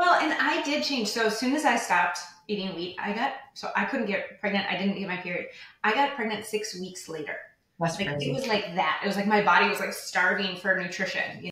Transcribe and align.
Well, 0.00 0.14
and 0.14 0.32
I 0.40 0.62
did 0.62 0.82
change. 0.82 1.08
So 1.08 1.26
as 1.26 1.38
soon 1.38 1.54
as 1.54 1.66
I 1.66 1.76
stopped 1.76 2.20
eating 2.48 2.74
wheat, 2.74 2.96
I 2.98 3.12
got 3.12 3.34
so 3.52 3.70
I 3.76 3.84
couldn't 3.84 4.06
get 4.06 4.40
pregnant. 4.40 4.64
I 4.66 4.78
didn't 4.78 4.98
get 4.98 5.06
my 5.06 5.18
period. 5.18 5.48
I 5.84 5.92
got 5.92 6.14
pregnant 6.16 6.46
six 6.46 6.80
weeks 6.80 7.06
later. 7.06 7.36
That's 7.78 7.98
Like 7.98 8.08
crazy. 8.08 8.30
it 8.30 8.34
was 8.34 8.46
like 8.46 8.74
that. 8.76 9.02
It 9.04 9.06
was 9.06 9.16
like 9.16 9.26
my 9.26 9.42
body 9.42 9.68
was 9.68 9.78
like 9.78 9.92
starving 9.92 10.56
for 10.56 10.74
nutrition. 10.74 11.44
you 11.44 11.50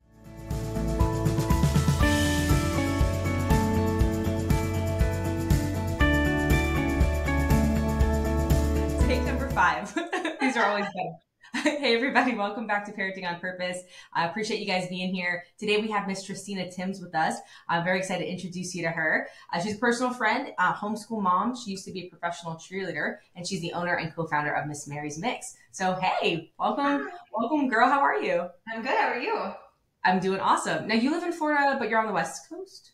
Take 9.06 9.24
number 9.24 9.48
five. 9.50 9.94
These 10.40 10.56
are 10.58 10.66
always 10.66 10.84
fun. 10.84 11.16
hey, 11.62 11.94
everybody, 11.94 12.34
welcome 12.34 12.66
back 12.66 12.84
to 12.84 12.92
Parenting 12.92 13.26
on 13.26 13.40
Purpose. 13.40 13.78
I 14.12 14.26
appreciate 14.26 14.60
you 14.60 14.66
guys 14.66 14.86
being 14.88 15.14
here. 15.14 15.44
Today 15.58 15.80
we 15.80 15.90
have 15.90 16.06
Miss 16.06 16.22
Tristina 16.22 16.70
Timms 16.70 17.00
with 17.00 17.14
us. 17.14 17.36
I'm 17.70 17.84
very 17.84 17.98
excited 18.00 18.24
to 18.24 18.30
introduce 18.30 18.74
you 18.74 18.82
to 18.82 18.90
her. 18.90 19.28
Uh, 19.50 19.58
she's 19.58 19.76
a 19.76 19.78
personal 19.78 20.12
friend, 20.12 20.52
uh, 20.58 20.74
homeschool 20.74 21.22
mom. 21.22 21.56
She 21.56 21.70
used 21.70 21.86
to 21.86 21.92
be 21.92 22.06
a 22.06 22.10
professional 22.10 22.56
cheerleader, 22.56 23.16
and 23.34 23.46
she's 23.46 23.62
the 23.62 23.72
owner 23.72 23.94
and 23.94 24.14
co 24.14 24.26
founder 24.26 24.52
of 24.52 24.66
Miss 24.66 24.86
Mary's 24.86 25.18
Mix. 25.18 25.56
So, 25.70 25.94
hey, 25.94 26.52
welcome, 26.58 27.08
welcome, 27.32 27.68
girl. 27.68 27.88
How 27.88 28.00
are 28.00 28.20
you? 28.20 28.46
I'm 28.70 28.82
good. 28.82 28.98
How 28.98 29.08
are 29.08 29.18
you? 29.18 29.52
I'm 30.04 30.20
doing 30.20 30.40
awesome. 30.40 30.86
Now, 30.86 30.96
you 30.96 31.10
live 31.10 31.22
in 31.22 31.32
Florida, 31.32 31.76
but 31.78 31.88
you're 31.88 32.00
on 32.00 32.08
the 32.08 32.12
West 32.12 32.50
Coast? 32.50 32.92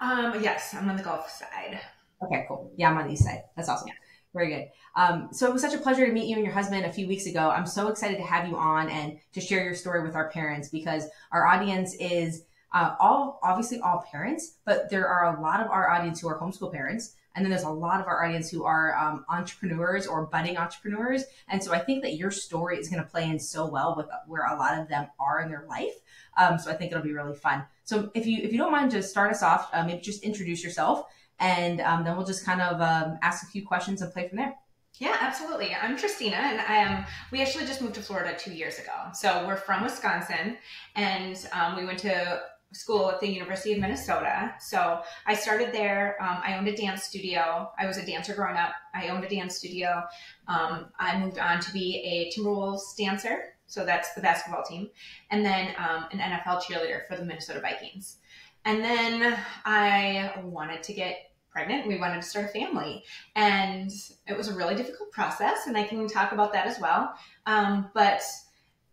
Um, 0.00 0.42
yes, 0.42 0.74
I'm 0.74 0.88
on 0.88 0.96
the 0.96 1.02
Gulf 1.02 1.28
side. 1.30 1.80
Okay, 2.24 2.46
cool. 2.48 2.72
Yeah, 2.76 2.90
I'm 2.90 2.96
on 2.96 3.08
the 3.08 3.12
east 3.12 3.24
side. 3.24 3.42
That's 3.56 3.68
awesome. 3.68 3.88
Very 4.32 4.48
good. 4.48 4.68
Um, 4.94 5.28
so 5.32 5.48
it 5.48 5.52
was 5.52 5.62
such 5.62 5.74
a 5.74 5.78
pleasure 5.78 6.06
to 6.06 6.12
meet 6.12 6.26
you 6.26 6.36
and 6.36 6.44
your 6.44 6.54
husband 6.54 6.84
a 6.84 6.92
few 6.92 7.08
weeks 7.08 7.26
ago. 7.26 7.50
I'm 7.50 7.66
so 7.66 7.88
excited 7.88 8.16
to 8.18 8.24
have 8.24 8.48
you 8.48 8.56
on 8.56 8.88
and 8.88 9.18
to 9.32 9.40
share 9.40 9.64
your 9.64 9.74
story 9.74 10.02
with 10.02 10.14
our 10.14 10.30
parents 10.30 10.68
because 10.68 11.08
our 11.32 11.46
audience 11.46 11.94
is 11.94 12.44
uh, 12.72 12.94
all 13.00 13.40
obviously 13.42 13.80
all 13.80 14.04
parents, 14.10 14.58
but 14.64 14.88
there 14.88 15.08
are 15.08 15.36
a 15.36 15.40
lot 15.40 15.60
of 15.60 15.68
our 15.70 15.90
audience 15.90 16.20
who 16.20 16.28
are 16.28 16.38
homeschool 16.38 16.72
parents. 16.72 17.16
And 17.34 17.44
then 17.44 17.50
there's 17.50 17.64
a 17.64 17.70
lot 17.70 18.00
of 18.00 18.06
our 18.06 18.24
audience 18.24 18.50
who 18.50 18.64
are 18.64 18.96
um, 18.96 19.24
entrepreneurs 19.28 20.06
or 20.06 20.26
budding 20.26 20.56
entrepreneurs. 20.56 21.24
And 21.48 21.62
so 21.62 21.72
I 21.72 21.78
think 21.78 22.02
that 22.02 22.16
your 22.16 22.30
story 22.30 22.76
is 22.76 22.88
going 22.88 23.02
to 23.02 23.08
play 23.08 23.28
in 23.28 23.38
so 23.38 23.66
well 23.66 23.94
with 23.96 24.06
where 24.26 24.46
a 24.46 24.56
lot 24.56 24.78
of 24.78 24.88
them 24.88 25.08
are 25.18 25.40
in 25.40 25.48
their 25.48 25.64
life. 25.68 25.94
Um, 26.36 26.58
so 26.58 26.70
I 26.70 26.74
think 26.74 26.90
it'll 26.90 27.04
be 27.04 27.12
really 27.12 27.36
fun. 27.36 27.64
So 27.84 28.10
if 28.14 28.26
you 28.26 28.42
if 28.42 28.52
you 28.52 28.58
don't 28.58 28.72
mind, 28.72 28.90
just 28.90 29.10
start 29.10 29.30
us 29.30 29.42
off. 29.42 29.70
Uh, 29.72 29.84
maybe 29.84 30.00
just 30.00 30.22
introduce 30.22 30.62
yourself 30.62 31.06
and 31.40 31.80
um, 31.80 32.04
then 32.04 32.16
we'll 32.16 32.26
just 32.26 32.44
kind 32.44 32.60
of 32.60 32.80
um, 32.80 33.18
ask 33.22 33.42
a 33.42 33.50
few 33.50 33.66
questions 33.66 34.02
and 34.02 34.12
play 34.12 34.28
from 34.28 34.38
there. 34.38 34.54
Yeah, 34.98 35.16
absolutely. 35.20 35.74
I'm 35.74 35.96
Tristina, 35.96 36.36
and 36.36 36.60
I 36.60 36.76
am. 36.76 37.06
We 37.32 37.40
actually 37.40 37.66
just 37.66 37.80
moved 37.80 37.94
to 37.94 38.02
Florida 38.02 38.36
two 38.38 38.52
years 38.52 38.78
ago. 38.78 38.92
So 39.14 39.46
we're 39.46 39.56
from 39.56 39.82
Wisconsin, 39.82 40.58
and 40.94 41.48
um, 41.52 41.76
we 41.76 41.86
went 41.86 41.98
to 42.00 42.42
school 42.72 43.10
at 43.10 43.18
the 43.18 43.26
University 43.26 43.72
of 43.72 43.80
Minnesota. 43.80 44.54
So 44.60 45.00
I 45.26 45.34
started 45.34 45.72
there. 45.72 46.16
Um, 46.20 46.40
I 46.44 46.56
owned 46.56 46.68
a 46.68 46.76
dance 46.76 47.04
studio. 47.04 47.70
I 47.78 47.86
was 47.86 47.96
a 47.96 48.06
dancer 48.06 48.34
growing 48.34 48.56
up. 48.56 48.72
I 48.94 49.08
owned 49.08 49.24
a 49.24 49.28
dance 49.28 49.56
studio. 49.56 50.02
Um, 50.46 50.86
I 50.98 51.18
moved 51.18 51.38
on 51.38 51.60
to 51.60 51.72
be 51.72 51.96
a 52.04 52.38
Timberwolves 52.38 52.96
dancer. 52.96 53.54
So 53.66 53.86
that's 53.86 54.14
the 54.14 54.20
basketball 54.20 54.64
team, 54.64 54.90
and 55.30 55.46
then 55.46 55.68
um, 55.78 56.06
an 56.10 56.18
NFL 56.18 56.60
cheerleader 56.62 57.06
for 57.06 57.16
the 57.16 57.24
Minnesota 57.24 57.60
Vikings. 57.60 58.16
And 58.64 58.82
then 58.82 59.38
I 59.64 60.32
wanted 60.42 60.82
to 60.82 60.92
get 60.92 61.29
pregnant. 61.50 61.86
We 61.86 61.98
wanted 61.98 62.22
to 62.22 62.28
start 62.28 62.46
a 62.46 62.48
family, 62.48 63.04
and 63.36 63.90
it 64.26 64.36
was 64.36 64.48
a 64.48 64.54
really 64.54 64.74
difficult 64.74 65.10
process. 65.10 65.66
And 65.66 65.76
I 65.76 65.84
can 65.84 66.06
talk 66.08 66.32
about 66.32 66.52
that 66.52 66.66
as 66.66 66.78
well. 66.80 67.12
Um, 67.46 67.90
but 67.94 68.22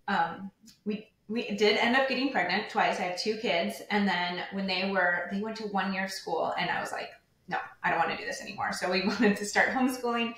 um, 0.08 0.52
we 0.86 1.10
we 1.28 1.56
did 1.56 1.78
end 1.78 1.96
up 1.96 2.08
getting 2.08 2.32
pregnant 2.32 2.70
twice. 2.70 3.00
I 3.00 3.04
have 3.04 3.20
two 3.20 3.38
kids, 3.38 3.82
and 3.92 4.08
then 4.08 4.44
when 4.54 4.68
they 4.68 4.90
were 4.90 5.30
they 5.32 5.42
went 5.42 5.58
to 5.58 5.64
one 5.68 5.94
year 5.94 6.06
of 6.06 6.12
school, 6.12 6.54
and 6.58 6.70
I 6.70 6.80
was 6.80 6.92
like, 6.92 7.10
no, 7.48 7.58
I 7.84 7.90
don't 7.90 8.00
want 8.00 8.12
to 8.12 8.18
do 8.18 8.26
this 8.26 8.42
anymore. 8.42 8.74
So 8.74 8.92
we 8.92 9.06
wanted 9.08 9.38
to 9.38 9.46
start 9.46 9.70
homeschooling, 9.70 10.34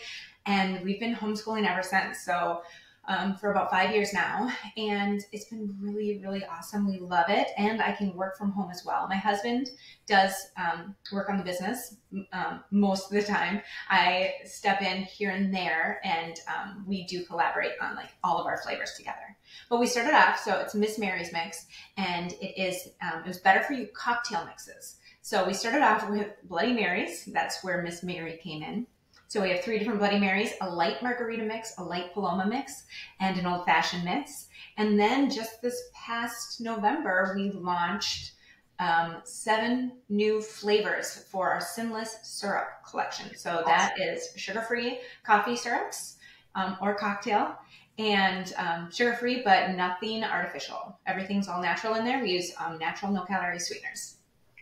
and 0.46 0.84
we've 0.84 1.00
been 1.00 1.16
homeschooling 1.16 1.70
ever 1.70 1.84
since. 1.84 2.26
So 2.26 2.62
um, 3.10 3.36
for 3.36 3.52
about 3.52 3.72
five 3.72 3.92
years 3.92 4.14
now, 4.14 4.50
and 4.78 5.22
it's 5.32 5.46
been 5.46 5.76
really, 5.82 6.20
really 6.24 6.46
awesome. 6.46 6.88
We 6.88 7.00
love 7.00 7.26
it, 7.28 7.48
and 7.58 7.82
I 7.82 7.92
can 7.92 8.16
work 8.16 8.38
from 8.38 8.52
home 8.52 8.70
as 8.72 8.86
well. 8.86 9.08
My 9.10 9.16
husband 9.16 9.72
does 10.08 10.52
um, 10.58 10.96
work 11.12 11.28
on 11.28 11.38
the 11.38 11.44
business 11.44 11.96
um, 12.32 12.64
most 12.70 13.12
of 13.12 13.18
the 13.20 13.24
time. 13.24 13.62
I 13.90 14.34
step 14.46 14.84
in 14.84 15.04
here 15.04 15.32
and 15.32 15.54
there, 15.54 16.00
and 16.04 16.40
um, 16.48 16.86
we 16.88 17.06
do 17.08 17.26
collaborate 17.26 17.74
on 17.82 17.96
like 17.96 18.12
all 18.24 18.38
of 18.38 18.46
our 18.46 18.62
flavors 18.62 18.94
together. 18.96 19.36
But 19.70 19.80
we 19.80 19.88
started 19.88 20.14
off, 20.14 20.40
so 20.40 20.60
it's 20.60 20.76
Miss 20.76 21.00
Mary's 21.00 21.34
mix, 21.34 21.66
and 21.98 22.34
it 22.34 22.62
is 22.62 22.90
um, 23.02 23.24
it 23.24 23.28
was 23.28 23.40
better 23.40 23.64
for 23.64 23.74
you 23.74 23.88
cocktail 23.88 24.46
mixes. 24.46 24.98
So 25.22 25.46
we 25.46 25.54
started 25.54 25.82
off 25.82 26.10
with 26.10 26.28
Bloody 26.44 26.74
Marys. 26.74 27.26
That's 27.26 27.64
where 27.64 27.82
Miss 27.82 28.04
Mary 28.04 28.40
came 28.42 28.62
in. 28.62 28.88
So 29.30 29.44
we 29.44 29.52
have 29.52 29.62
three 29.62 29.78
different 29.78 30.00
Bloody 30.00 30.20
Marys, 30.20 30.54
a 30.60 30.68
light 30.68 31.04
margarita 31.04 31.44
mix, 31.44 31.78
a 31.78 31.84
light 31.84 32.12
Paloma 32.16 32.48
mix, 32.48 32.86
and 33.20 33.38
an 33.38 33.46
old 33.46 33.64
fashioned 33.64 34.04
mix. 34.04 34.48
And 34.78 35.00
then 35.00 35.30
just 35.30 35.62
this 35.62 35.80
past 35.94 36.60
November, 36.60 37.34
we 37.36 37.52
launched 37.52 38.32
um, 38.80 39.18
seven 39.26 39.92
new 40.10 40.42
flavors 40.42 41.26
for 41.30 41.52
our 41.52 41.62
sinless 41.62 42.18
syrup 42.24 42.70
collection. 42.90 43.36
So 43.36 43.62
that 43.68 44.00
is 44.00 44.30
sugar 44.36 44.64
free 44.64 45.00
coffee 45.24 45.56
syrups 45.56 46.18
um, 46.56 46.78
or 46.82 46.96
cocktail 46.96 47.56
and 48.00 48.52
um, 48.58 48.90
sugar 48.92 49.14
free, 49.14 49.44
but 49.46 49.76
nothing 49.76 50.24
artificial. 50.24 50.98
Everything's 51.06 51.48
all 51.48 51.62
natural 51.62 51.94
in 51.94 52.04
there. 52.04 52.20
We 52.20 52.32
use 52.32 52.52
um, 52.60 52.80
natural, 52.80 53.12
no 53.12 53.26
calorie 53.26 53.60
sweeteners. 53.60 54.16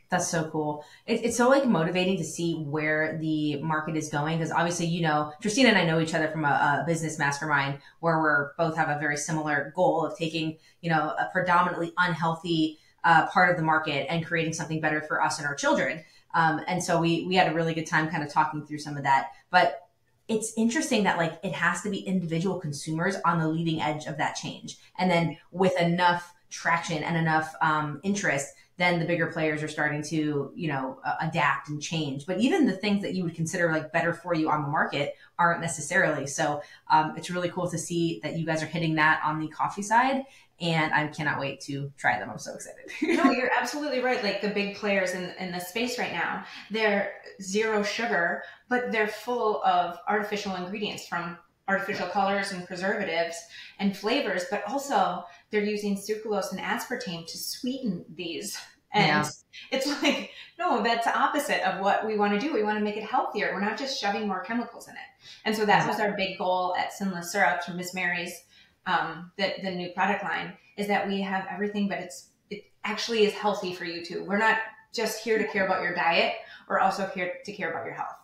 That's 0.10 0.28
so 0.28 0.50
cool. 0.52 0.86
It, 1.06 1.26
it's 1.26 1.38
so 1.38 1.50
like 1.50 1.66
motivating 1.66 2.18
to 2.18 2.24
see 2.24 2.56
where 2.56 3.18
the 3.20 3.62
market 3.62 3.98
is 3.98 4.10
going 4.10 4.38
because 4.38 4.52
obviously, 4.52 4.86
you 4.86 5.02
know, 5.02 5.34
Tristina 5.42 5.70
and 5.70 5.78
I 5.78 5.86
know 5.86 6.00
each 6.00 6.14
other 6.14 6.30
from 6.30 6.46
a, 6.46 6.82
a 6.82 6.84
business 6.88 7.20
mastermind 7.20 7.80
where 8.00 8.20
we're 8.20 8.54
both 8.58 8.78
have 8.78 8.90
a 8.90 9.00
very 9.00 9.18
similar 9.18 9.74
goal 9.76 10.06
of 10.06 10.18
taking, 10.18 10.58
you 10.82 10.90
know, 10.90 11.14
a 11.20 11.30
predominantly 11.34 11.94
unhealthy 11.98 12.80
uh, 13.04 13.28
part 13.28 13.50
of 13.50 13.58
the 13.58 13.64
market 13.64 14.08
and 14.10 14.26
creating 14.26 14.54
something 14.54 14.80
better 14.80 15.02
for 15.02 15.22
us 15.22 15.40
and 15.40 15.48
our 15.48 15.56
children. 15.56 16.04
Um, 16.34 16.62
and 16.68 16.84
so 16.84 17.00
we 17.00 17.26
we 17.26 17.36
had 17.36 17.52
a 17.52 17.56
really 17.56 17.74
good 17.74 17.88
time 17.88 18.10
kind 18.10 18.24
of 18.24 18.32
talking 18.32 18.66
through 18.66 18.80
some 18.80 18.98
of 18.98 19.04
that. 19.04 19.32
But 19.50 19.88
it's 20.28 20.54
interesting 20.58 21.04
that 21.04 21.18
like 21.18 21.40
it 21.44 21.54
has 21.54 21.82
to 21.82 21.90
be 21.90 22.00
individual 22.00 22.60
consumers 22.60 23.16
on 23.26 23.40
the 23.40 23.48
leading 23.48 23.82
edge 23.82 24.06
of 24.06 24.18
that 24.18 24.36
change, 24.36 24.78
and 24.98 25.10
then 25.10 25.38
with 25.52 25.80
enough 25.80 26.34
traction 26.50 27.04
and 27.04 27.18
enough 27.18 27.54
um, 27.62 28.00
interest 28.04 28.54
then 28.78 29.00
the 29.00 29.06
bigger 29.06 29.28
players 29.28 29.64
are 29.64 29.68
starting 29.68 30.02
to 30.04 30.52
you 30.56 30.68
know 30.68 31.00
uh, 31.04 31.16
adapt 31.22 31.70
and 31.70 31.82
change. 31.82 32.26
But 32.26 32.40
even 32.40 32.66
the 32.66 32.74
things 32.74 33.02
that 33.02 33.14
you 33.14 33.24
would 33.24 33.36
consider 33.36 33.72
like 33.72 33.92
better 33.92 34.14
for 34.14 34.34
you 34.34 34.50
on 34.50 34.62
the 34.62 34.70
market 34.70 35.16
aren't 35.38 35.62
necessarily. 35.62 36.28
So 36.28 36.62
um, 36.90 37.14
it's 37.18 37.30
really 37.30 37.50
cool 37.50 37.70
to 37.70 37.78
see 37.78 38.20
that 38.24 38.38
you 38.38 38.46
guys 38.46 38.64
are 38.64 38.68
hitting 38.68 38.96
that 38.96 39.22
on 39.24 39.40
the 39.40 39.48
coffee 39.48 39.82
side 39.82 40.24
and 40.60 40.92
i 40.92 41.06
cannot 41.08 41.40
wait 41.40 41.62
to 41.62 41.92
try 41.98 42.18
them. 42.18 42.30
I'm 42.30 42.40
so 42.40 42.54
excited. 42.56 42.92
No 43.24 43.32
you're 43.32 43.52
absolutely 43.60 44.00
right. 44.00 44.24
Like 44.24 44.42
the 44.42 44.50
big 44.50 44.76
players 44.76 45.12
in, 45.12 45.32
in 45.40 45.52
the 45.52 45.60
space 45.60 46.00
right 46.00 46.12
now 46.12 46.44
they're 46.72 47.14
zero 47.42 47.84
sugar 47.84 48.44
but 48.70 48.92
they're 48.92 49.08
full 49.08 49.64
of 49.64 49.98
artificial 50.08 50.56
ingredients 50.56 51.08
from 51.08 51.38
artificial 51.68 52.08
colors 52.08 52.52
and 52.52 52.66
preservatives 52.66 53.38
and 53.80 53.98
flavors 53.98 54.46
but 54.50 54.64
also 54.68 55.24
they're 55.52 55.64
using 55.64 55.96
sucralose 55.96 56.52
and 56.52 56.60
aspartame 56.60 57.26
to 57.28 57.38
sweeten 57.38 58.06
these. 58.16 58.58
And 58.94 59.08
yeah. 59.08 59.30
it's 59.72 59.88
like, 60.04 60.32
no, 60.60 60.84
that's 60.84 61.06
the 61.06 61.18
opposite 61.18 61.66
of 61.68 61.82
what 61.82 62.06
we 62.06 62.18
want 62.18 62.34
to 62.34 62.40
do. 62.40 62.54
We 62.54 62.64
want 62.64 62.78
to 62.78 62.84
make 62.84 62.98
it 62.98 63.04
healthier. 63.04 63.52
We're 63.54 63.62
not 63.62 63.78
just 63.78 64.00
shoving 64.00 64.28
more 64.28 64.44
chemicals 64.44 64.88
in 64.88 64.94
it. 64.94 65.28
And 65.46 65.56
so 65.56 65.66
that 65.66 65.88
was 65.88 66.00
our 66.00 66.16
big 66.16 66.38
goal 66.38 66.76
at 66.78 66.94
Sinless 66.94 67.32
Syrups 67.32 67.66
from 67.66 67.78
Miss 67.78 67.94
Mary's, 67.94 68.44
um, 68.86 69.32
the, 69.38 69.54
the 69.64 69.72
new 69.72 69.92
product 69.92 70.24
line, 70.24 70.54
is 70.78 70.88
that 70.88 71.08
we 71.08 71.22
have 71.22 71.46
everything, 71.50 71.88
but 71.88 72.00
it's 72.00 72.30
it 72.50 72.64
actually 72.84 73.26
is 73.26 73.34
healthy 73.34 73.74
for 73.74 73.86
you 73.86 74.04
too. 74.04 74.24
We're 74.24 74.38
not 74.38 74.58
just 74.94 75.24
here 75.24 75.38
to 75.38 75.48
care 75.48 75.66
about 75.66 75.82
your 75.82 75.94
diet. 75.94 76.34
We're 76.68 76.80
also 76.80 77.08
here 77.14 77.34
to 77.44 77.52
care 77.52 77.72
about 77.72 77.86
your 77.86 77.94
health. 77.94 78.16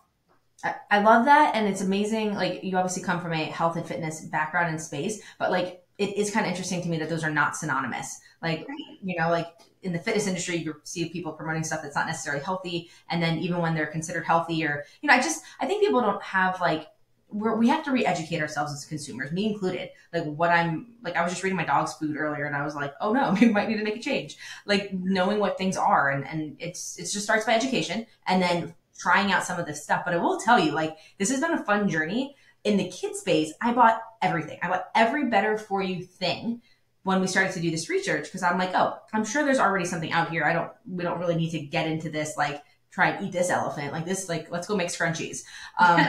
I 0.90 1.00
love 1.00 1.26
that. 1.26 1.54
And 1.54 1.68
it's 1.68 1.82
amazing. 1.82 2.34
Like 2.34 2.64
you 2.64 2.76
obviously 2.76 3.02
come 3.02 3.20
from 3.20 3.32
a 3.32 3.44
health 3.44 3.76
and 3.76 3.86
fitness 3.86 4.22
background 4.22 4.72
in 4.72 4.78
space, 4.78 5.20
but 5.38 5.50
like 5.50 5.84
it 5.98 6.16
is 6.16 6.30
kind 6.30 6.46
of 6.46 6.50
interesting 6.50 6.82
to 6.82 6.88
me 6.88 6.98
that 6.98 7.08
those 7.08 7.22
are 7.22 7.30
not 7.30 7.56
synonymous. 7.56 8.20
Like, 8.42 8.66
you 9.02 9.16
know, 9.18 9.30
like 9.30 9.46
in 9.82 9.92
the 9.92 9.98
fitness 9.98 10.26
industry, 10.26 10.56
you 10.56 10.74
see 10.82 11.08
people 11.08 11.32
promoting 11.32 11.62
stuff 11.62 11.82
that's 11.82 11.94
not 11.94 12.06
necessarily 12.06 12.42
healthy. 12.42 12.90
And 13.10 13.22
then 13.22 13.38
even 13.38 13.60
when 13.60 13.74
they're 13.74 13.86
considered 13.86 14.24
healthy 14.24 14.64
or, 14.64 14.84
you 15.02 15.08
know, 15.08 15.14
I 15.14 15.18
just, 15.18 15.42
I 15.60 15.66
think 15.66 15.84
people 15.84 16.00
don't 16.00 16.22
have 16.22 16.60
like, 16.60 16.88
we're, 17.28 17.56
we 17.56 17.68
have 17.68 17.84
to 17.84 17.92
re-educate 17.92 18.40
ourselves 18.40 18.72
as 18.72 18.84
consumers, 18.84 19.32
me 19.32 19.46
included. 19.46 19.90
Like 20.12 20.24
what 20.24 20.50
I'm, 20.50 20.94
like 21.02 21.16
I 21.16 21.22
was 21.22 21.32
just 21.32 21.42
reading 21.42 21.56
my 21.56 21.64
dog's 21.64 21.94
food 21.94 22.16
earlier 22.16 22.44
and 22.44 22.56
I 22.56 22.64
was 22.64 22.74
like, 22.74 22.94
oh 23.00 23.12
no, 23.12 23.36
we 23.40 23.48
might 23.48 23.68
need 23.68 23.78
to 23.78 23.84
make 23.84 23.96
a 23.96 24.02
change. 24.02 24.36
Like 24.66 24.92
knowing 24.92 25.38
what 25.38 25.58
things 25.58 25.76
are. 25.76 26.10
And, 26.10 26.26
and 26.26 26.56
it's, 26.58 26.98
it 26.98 27.02
just 27.02 27.22
starts 27.22 27.44
by 27.44 27.54
education 27.54 28.06
and 28.26 28.42
then 28.42 28.74
trying 28.98 29.32
out 29.32 29.44
some 29.44 29.58
of 29.58 29.66
this 29.66 29.82
stuff. 29.82 30.02
But 30.04 30.14
I 30.14 30.18
will 30.18 30.38
tell 30.38 30.58
you, 30.58 30.72
like, 30.72 30.96
this 31.18 31.30
has 31.30 31.40
been 31.40 31.52
a 31.52 31.64
fun 31.64 31.88
journey 31.88 32.36
in 32.64 32.78
the 32.78 32.88
kid 32.88 33.14
space, 33.14 33.52
I 33.60 33.72
bought 33.72 34.00
everything. 34.22 34.58
I 34.62 34.68
bought 34.68 34.88
every 34.94 35.26
better 35.26 35.56
for 35.58 35.82
you 35.82 36.02
thing 36.02 36.62
when 37.02 37.20
we 37.20 37.26
started 37.26 37.52
to 37.52 37.60
do 37.60 37.70
this 37.70 37.90
research 37.90 38.24
because 38.24 38.42
I'm 38.42 38.58
like, 38.58 38.70
oh, 38.74 38.98
I'm 39.12 39.24
sure 39.24 39.44
there's 39.44 39.58
already 39.58 39.84
something 39.84 40.10
out 40.10 40.30
here. 40.30 40.44
I 40.44 40.54
don't, 40.54 40.72
we 40.88 41.04
don't 41.04 41.20
really 41.20 41.36
need 41.36 41.50
to 41.50 41.60
get 41.60 41.86
into 41.86 42.08
this 42.08 42.36
like 42.36 42.62
try 42.90 43.10
and 43.10 43.26
eat 43.26 43.32
this 43.32 43.50
elephant. 43.50 43.92
Like 43.92 44.06
this, 44.06 44.28
like 44.30 44.50
let's 44.50 44.66
go 44.66 44.76
make 44.76 44.88
scrunchies. 44.88 45.42
Um, 45.78 46.06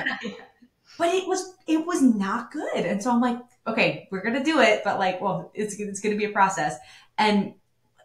but 0.97 1.09
it 1.13 1.27
was 1.27 1.55
it 1.67 1.85
was 1.85 2.01
not 2.01 2.51
good, 2.51 2.85
and 2.85 3.03
so 3.03 3.11
I'm 3.11 3.19
like, 3.19 3.39
okay, 3.67 4.07
we're 4.09 4.23
gonna 4.23 4.43
do 4.43 4.61
it, 4.61 4.81
but 4.85 4.97
like, 4.97 5.19
well, 5.19 5.51
it's 5.53 5.77
it's 5.77 5.99
gonna 5.99 6.15
be 6.15 6.25
a 6.25 6.29
process. 6.29 6.77
And 7.17 7.55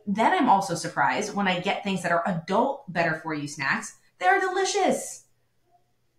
then 0.06 0.32
I'm 0.32 0.48
also 0.48 0.74
surprised 0.74 1.34
when 1.34 1.46
I 1.46 1.60
get 1.60 1.84
things 1.84 2.02
that 2.02 2.10
are 2.10 2.26
adult 2.26 2.92
better 2.92 3.20
for 3.22 3.32
you 3.32 3.46
snacks. 3.46 3.96
They're 4.20 4.40
delicious. 4.40 5.24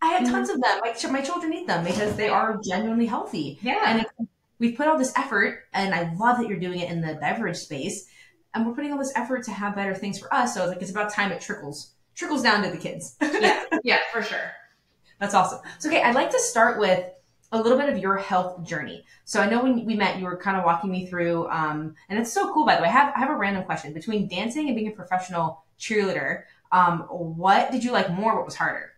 I 0.02 0.08
had 0.08 0.26
tons 0.26 0.50
mm-hmm. 0.50 0.58
of 0.58 0.84
them. 0.84 1.12
My, 1.12 1.20
my 1.20 1.22
children 1.22 1.54
eat 1.54 1.68
them 1.68 1.86
because 1.86 2.16
they 2.16 2.28
are 2.28 2.60
genuinely 2.64 3.06
healthy. 3.06 3.60
Yeah. 3.62 3.82
And 3.86 4.28
we've 4.60 4.76
put 4.76 4.88
all 4.88 4.98
this 4.98 5.14
effort, 5.16 5.66
and 5.74 5.94
I 5.94 6.14
love 6.16 6.40
that 6.40 6.48
you're 6.48 6.60
doing 6.60 6.80
it 6.80 6.90
in 6.90 7.02
the 7.02 7.16
beverage 7.16 7.58
space. 7.58 8.08
And 8.54 8.66
we're 8.66 8.74
putting 8.74 8.92
all 8.92 8.98
this 8.98 9.14
effort 9.16 9.44
to 9.46 9.52
have 9.52 9.76
better 9.76 9.94
things 9.94 10.20
for 10.20 10.34
us. 10.34 10.56
So 10.56 10.64
it's 10.64 10.74
like 10.74 10.82
it's 10.82 10.92
about 10.92 11.14
time 11.14 11.32
it 11.32 11.40
trickles 11.40 11.94
trickles 12.16 12.44
down 12.44 12.64
to 12.64 12.70
the 12.70 12.78
kids. 12.78 13.16
yeah, 13.22 13.64
yeah, 13.84 14.00
for 14.12 14.22
sure. 14.22 14.52
That's 15.20 15.34
awesome. 15.34 15.60
So 15.80 15.90
okay, 15.90 16.02
I'd 16.02 16.16
like 16.16 16.32
to 16.32 16.40
start 16.40 16.80
with 16.80 17.06
a 17.52 17.62
little 17.62 17.78
bit 17.78 17.90
of 17.90 17.98
your 17.98 18.18
health 18.18 18.64
journey. 18.66 19.06
So 19.26 19.42
I 19.42 19.50
know 19.50 19.62
when 19.62 19.86
we 19.86 19.96
met, 19.96 20.18
you 20.18 20.26
were 20.26 20.38
kind 20.38 20.58
of 20.58 20.64
walking 20.64 20.90
me 20.90 21.06
through, 21.08 21.48
um, 21.50 21.96
and 22.10 22.18
it's 22.20 22.32
so 22.32 22.54
cool. 22.54 22.66
By 22.66 22.76
the 22.76 22.82
way, 22.82 22.88
I 22.88 22.92
have 22.92 23.14
I 23.16 23.20
have 23.20 23.30
a 23.30 23.36
random 23.36 23.64
question 23.64 23.94
between 23.94 24.28
dancing 24.28 24.68
and 24.68 24.76
being 24.76 24.88
a 24.88 24.96
professional 24.96 25.64
cheerleader. 25.80 26.44
Um, 26.72 27.02
what 27.10 27.72
did 27.72 27.84
you 27.84 27.92
like 27.92 28.12
more? 28.12 28.36
What 28.36 28.46
was 28.46 28.56
harder? 28.56 28.92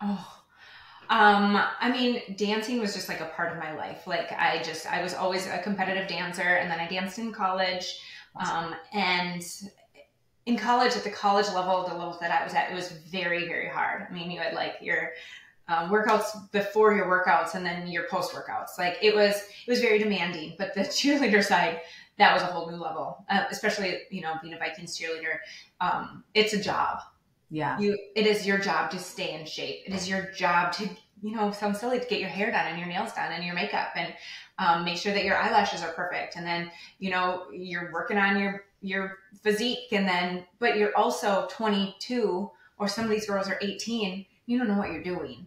Oh, 0.00 0.36
um, 1.08 1.62
I 1.80 1.90
mean, 1.90 2.22
dancing 2.36 2.80
was 2.80 2.94
just 2.94 3.08
like 3.08 3.20
a 3.20 3.26
part 3.26 3.52
of 3.52 3.58
my 3.58 3.72
life. 3.74 4.06
Like 4.06 4.32
I 4.32 4.60
just, 4.62 4.86
I 4.86 5.02
was 5.02 5.14
always 5.14 5.46
a 5.46 5.58
competitive 5.58 6.08
dancer 6.08 6.42
and 6.42 6.70
then 6.70 6.80
I 6.80 6.88
danced 6.88 7.18
in 7.18 7.32
college. 7.32 8.00
Um, 8.36 8.74
and 8.92 9.42
in 10.46 10.56
college, 10.56 10.96
at 10.96 11.04
the 11.04 11.10
college 11.10 11.46
level, 11.48 11.84
the 11.84 11.94
level 11.94 12.16
that 12.20 12.30
I 12.30 12.44
was 12.44 12.54
at, 12.54 12.70
it 12.70 12.74
was 12.74 12.90
very, 12.90 13.46
very 13.46 13.68
hard. 13.68 14.06
I 14.08 14.12
mean, 14.12 14.30
you 14.30 14.40
had 14.40 14.54
like 14.54 14.76
your 14.80 15.12
um, 15.68 15.90
workouts 15.90 16.50
before 16.50 16.94
your 16.94 17.06
workouts 17.06 17.54
and 17.54 17.64
then 17.64 17.86
your 17.86 18.04
post 18.08 18.32
workouts. 18.32 18.76
Like 18.78 18.98
it 19.00 19.14
was, 19.14 19.36
it 19.36 19.70
was 19.70 19.80
very 19.80 19.98
demanding. 19.98 20.54
But 20.58 20.74
the 20.74 20.80
cheerleader 20.82 21.42
side, 21.42 21.80
that 22.18 22.32
was 22.32 22.42
a 22.42 22.46
whole 22.46 22.70
new 22.70 22.76
level. 22.76 23.24
Uh, 23.28 23.44
especially, 23.50 23.98
you 24.10 24.22
know, 24.22 24.34
being 24.42 24.54
a 24.54 24.58
Vikings 24.58 24.98
cheerleader, 24.98 25.38
um, 25.80 26.24
it's 26.34 26.52
a 26.52 26.60
job. 26.60 27.00
Yeah. 27.50 27.78
You 27.78 27.96
it 28.14 28.26
is 28.26 28.46
your 28.46 28.58
job 28.58 28.90
to 28.90 28.98
stay 28.98 29.34
in 29.38 29.46
shape. 29.46 29.82
It 29.86 29.94
is 29.94 30.08
your 30.08 30.30
job 30.32 30.72
to, 30.74 30.88
you 31.22 31.36
know, 31.36 31.50
sounds 31.52 31.78
silly 31.78 32.00
to 32.00 32.06
get 32.06 32.20
your 32.20 32.28
hair 32.28 32.50
done 32.50 32.66
and 32.66 32.78
your 32.78 32.88
nails 32.88 33.12
done 33.12 33.32
and 33.32 33.44
your 33.44 33.54
makeup 33.54 33.90
and 33.94 34.12
um, 34.58 34.84
make 34.84 34.96
sure 34.96 35.12
that 35.12 35.24
your 35.24 35.36
eyelashes 35.36 35.82
are 35.82 35.92
perfect. 35.92 36.36
And 36.36 36.46
then, 36.46 36.70
you 36.98 37.10
know, 37.10 37.44
you're 37.52 37.92
working 37.92 38.18
on 38.18 38.38
your 38.38 38.64
your 38.80 39.18
physique 39.42 39.92
and 39.92 40.06
then 40.06 40.44
but 40.58 40.76
you're 40.76 40.96
also 40.96 41.46
22 41.50 42.50
or 42.78 42.88
some 42.88 43.04
of 43.04 43.10
these 43.10 43.26
girls 43.26 43.48
are 43.48 43.58
18, 43.60 44.26
you 44.46 44.58
don't 44.58 44.68
know 44.68 44.76
what 44.76 44.92
you're 44.92 45.02
doing. 45.02 45.46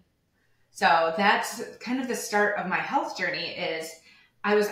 So 0.71 1.13
that's 1.17 1.61
kind 1.79 1.99
of 1.99 2.07
the 2.07 2.15
start 2.15 2.57
of 2.57 2.67
my 2.67 2.77
health 2.77 3.17
journey 3.17 3.49
is 3.49 3.91
I 4.43 4.55
was 4.55 4.69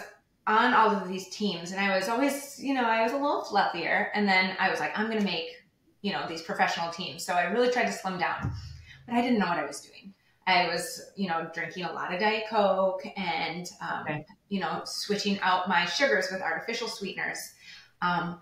on 0.48 0.74
all 0.74 0.90
of 0.90 1.08
these 1.08 1.30
teams 1.30 1.72
and 1.72 1.80
I 1.80 1.96
was 1.96 2.08
always, 2.08 2.58
you 2.60 2.74
know, 2.74 2.86
I 2.86 3.04
was 3.04 3.12
a 3.12 3.18
little 3.18 3.44
fluffier 3.44 4.08
and 4.14 4.28
then 4.28 4.56
I 4.60 4.70
was 4.70 4.80
like 4.80 4.98
I'm 4.98 5.08
going 5.08 5.20
to 5.20 5.26
make 5.26 5.50
you 6.02 6.14
know, 6.14 6.26
these 6.28 6.42
professional 6.42 6.90
teams. 6.90 7.26
So 7.26 7.34
I 7.34 7.44
really 7.44 7.70
tried 7.70 7.86
to 7.86 7.92
slim 7.92 8.18
down, 8.18 8.52
but 9.06 9.16
I 9.16 9.22
didn't 9.22 9.40
know 9.40 9.48
what 9.48 9.58
I 9.58 9.66
was 9.66 9.82
doing. 9.82 10.14
I 10.46 10.68
was, 10.68 11.12
you 11.18 11.28
know, 11.28 11.50
drinking 11.54 11.84
a 11.84 11.92
lot 11.92 12.14
of 12.14 12.20
Diet 12.22 12.44
Coke 12.50 13.06
and, 13.18 13.70
um, 13.82 14.04
okay. 14.04 14.26
you 14.48 14.62
know, 14.62 14.82
switching 14.86 15.40
out 15.42 15.68
my 15.68 15.86
sugars 15.86 16.28
with 16.32 16.42
artificial 16.42 16.88
sweeteners. 16.88 17.40
Um, 18.02 18.40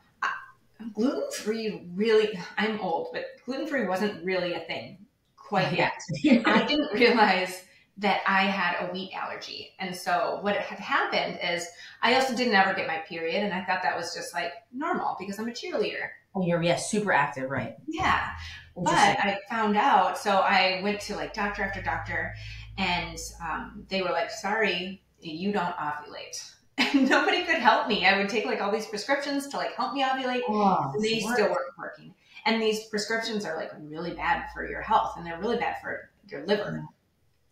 gluten 0.94 1.32
free 1.32 1.88
really, 1.96 2.38
I'm 2.58 2.80
old, 2.80 3.08
but 3.12 3.26
gluten 3.46 3.66
free 3.66 3.88
wasn't 3.88 4.24
really 4.24 4.54
a 4.54 4.60
thing 4.60 5.00
quite 5.36 5.74
yet. 5.78 6.00
I 6.46 6.66
didn't 6.68 6.94
realize 6.94 7.64
that 7.98 8.22
I 8.28 8.44
had 8.44 8.88
a 8.88 8.92
wheat 8.92 9.12
allergy. 9.14 9.72
And 9.80 9.96
so 9.96 10.40
what 10.42 10.56
had 10.58 10.80
happened 10.80 11.40
is 11.42 11.68
I 12.02 12.16
also 12.16 12.36
didn't 12.36 12.54
ever 12.54 12.74
get 12.74 12.88
my 12.88 12.98
period. 13.08 13.44
And 13.44 13.54
I 13.54 13.64
thought 13.64 13.84
that 13.84 13.96
was 13.96 14.14
just 14.14 14.34
like 14.34 14.52
normal 14.74 15.16
because 15.18 15.40
I'm 15.40 15.48
a 15.48 15.52
cheerleader. 15.52 16.10
Oh, 16.36 16.46
you're 16.46 16.62
yeah, 16.62 16.76
super 16.76 17.14
active, 17.14 17.50
right? 17.50 17.78
Yeah. 17.88 18.32
But 18.76 18.94
I 18.94 19.40
found 19.50 19.78
out, 19.78 20.18
so 20.18 20.40
I 20.40 20.82
went 20.84 21.00
to 21.02 21.16
like 21.16 21.34
doctor 21.34 21.64
after 21.64 21.82
doctor, 21.82 22.34
and 22.78 23.18
um, 23.42 23.86
they 23.88 24.02
were 24.02 24.10
like, 24.10 24.30
"Sorry, 24.30 25.02
you 25.22 25.54
don't 25.54 25.76
ovulate." 25.78 26.52
And 26.78 27.10
nobody 27.10 27.46
could 27.46 27.60
help 27.60 27.88
me. 27.88 28.06
I 28.06 28.18
would 28.18 28.28
take 28.28 28.46
like 28.46 28.60
all 28.60 28.70
these 28.70 28.88
prescriptions 28.88 29.48
to 29.48 29.56
like 29.56 29.74
help 29.76 29.94
me 29.94 30.04
ovulate, 30.04 30.42
oh, 30.50 30.92
and 30.94 31.02
they 31.02 31.22
smart. 31.22 31.38
still 31.38 31.48
weren't 31.48 31.78
working. 31.78 32.14
And 32.46 32.62
these 32.62 32.88
prescriptions 32.88 33.46
are 33.46 33.56
like 33.56 33.72
really 33.80 34.12
bad 34.12 34.48
for 34.54 34.68
your 34.68 34.82
health, 34.82 35.14
and 35.16 35.26
they're 35.26 35.40
really 35.40 35.56
bad 35.56 35.78
for 35.82 36.10
your 36.28 36.46
liver. 36.46 36.84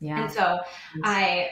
Yeah. 0.03 0.23
And 0.23 0.31
so 0.31 0.59
I 1.03 1.49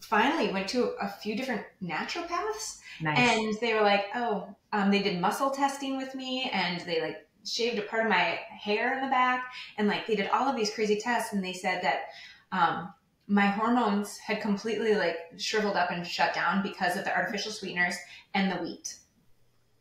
finally 0.00 0.50
went 0.52 0.68
to 0.68 0.94
a 1.00 1.08
few 1.08 1.36
different 1.36 1.62
naturopaths 1.82 2.78
nice. 3.02 3.18
and 3.18 3.54
they 3.60 3.74
were 3.74 3.82
like, 3.82 4.06
oh, 4.14 4.48
um, 4.72 4.90
they 4.90 5.02
did 5.02 5.20
muscle 5.20 5.50
testing 5.50 5.96
with 5.96 6.14
me 6.14 6.50
and 6.52 6.80
they 6.80 7.00
like 7.00 7.26
shaved 7.44 7.78
a 7.78 7.82
part 7.82 8.04
of 8.04 8.08
my 8.08 8.40
hair 8.48 8.94
in 8.94 9.04
the 9.04 9.10
back 9.10 9.52
and 9.76 9.86
like 9.86 10.06
they 10.06 10.14
did 10.14 10.30
all 10.30 10.48
of 10.48 10.56
these 10.56 10.72
crazy 10.74 10.96
tests 10.96 11.32
and 11.32 11.44
they 11.44 11.52
said 11.52 11.82
that 11.82 12.04
um, 12.52 12.92
my 13.26 13.46
hormones 13.46 14.16
had 14.16 14.40
completely 14.40 14.94
like 14.94 15.18
shriveled 15.36 15.76
up 15.76 15.90
and 15.90 16.06
shut 16.06 16.34
down 16.34 16.62
because 16.62 16.96
of 16.96 17.04
the 17.04 17.14
artificial 17.14 17.52
sweeteners 17.52 17.96
and 18.34 18.50
the 18.50 18.56
wheat 18.56 18.96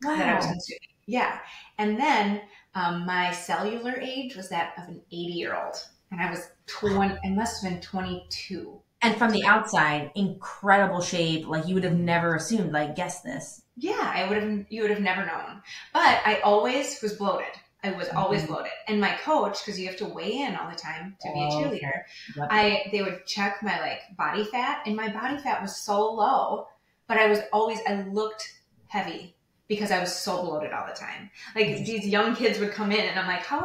wow. 0.03 0.17
that 0.17 0.27
I 0.27 0.35
was 0.35 0.45
consuming. 0.45 0.79
Yeah. 1.07 1.39
And 1.77 1.97
then 1.97 2.41
um, 2.75 3.05
my 3.05 3.31
cellular 3.31 3.97
age 3.99 4.35
was 4.35 4.49
that 4.49 4.73
of 4.77 4.89
an 4.89 5.01
80 5.07 5.17
year 5.33 5.55
old. 5.55 5.75
And 6.11 6.21
I 6.21 6.29
was 6.29 6.49
20, 6.69 7.17
I 7.23 7.29
must 7.29 7.63
have 7.63 7.71
been 7.71 7.81
22 7.81 8.81
and 9.01 9.15
from 9.15 9.31
the 9.31 9.45
outside, 9.45 10.11
incredible 10.15 11.01
shape. 11.01 11.47
Like 11.47 11.67
you 11.67 11.73
would 11.75 11.83
have 11.83 11.97
never 11.97 12.35
assumed, 12.35 12.71
like, 12.71 12.95
guess 12.95 13.21
this. 13.21 13.61
Yeah, 13.77 14.11
I 14.13 14.27
would 14.27 14.41
have, 14.41 14.65
you 14.69 14.81
would 14.81 14.91
have 14.91 14.99
never 14.99 15.25
known. 15.25 15.61
But 15.93 16.21
I 16.25 16.41
always 16.43 17.01
was 17.01 17.13
bloated. 17.13 17.47
I 17.81 17.91
was 17.91 18.09
always 18.09 18.41
mm-hmm. 18.41 18.53
bloated. 18.53 18.71
And 18.89 18.99
my 18.99 19.15
coach, 19.23 19.65
because 19.65 19.79
you 19.79 19.87
have 19.87 19.95
to 19.97 20.05
weigh 20.05 20.39
in 20.39 20.55
all 20.55 20.69
the 20.69 20.75
time 20.75 21.15
to 21.21 21.31
be 21.33 21.43
a 21.43 21.47
oh, 21.47 21.51
cheerleader. 21.51 22.47
I 22.49 22.89
they 22.91 23.01
would 23.01 23.25
check 23.25 23.63
my 23.63 23.79
like 23.79 24.01
body 24.17 24.43
fat, 24.43 24.81
and 24.85 24.97
my 24.97 25.07
body 25.07 25.37
fat 25.37 25.61
was 25.61 25.77
so 25.77 26.11
low, 26.11 26.67
but 27.07 27.17
I 27.17 27.27
was 27.27 27.39
always 27.53 27.79
I 27.87 28.01
looked 28.01 28.53
heavy 28.87 29.37
because 29.69 29.91
I 29.91 29.99
was 30.01 30.13
so 30.13 30.43
bloated 30.43 30.73
all 30.73 30.87
the 30.87 30.93
time. 30.93 31.31
Like 31.55 31.67
mm-hmm. 31.67 31.85
these 31.85 32.05
young 32.05 32.35
kids 32.35 32.59
would 32.59 32.71
come 32.71 32.91
in, 32.91 32.99
and 32.99 33.17
I'm 33.17 33.27
like, 33.27 33.43
how, 33.43 33.61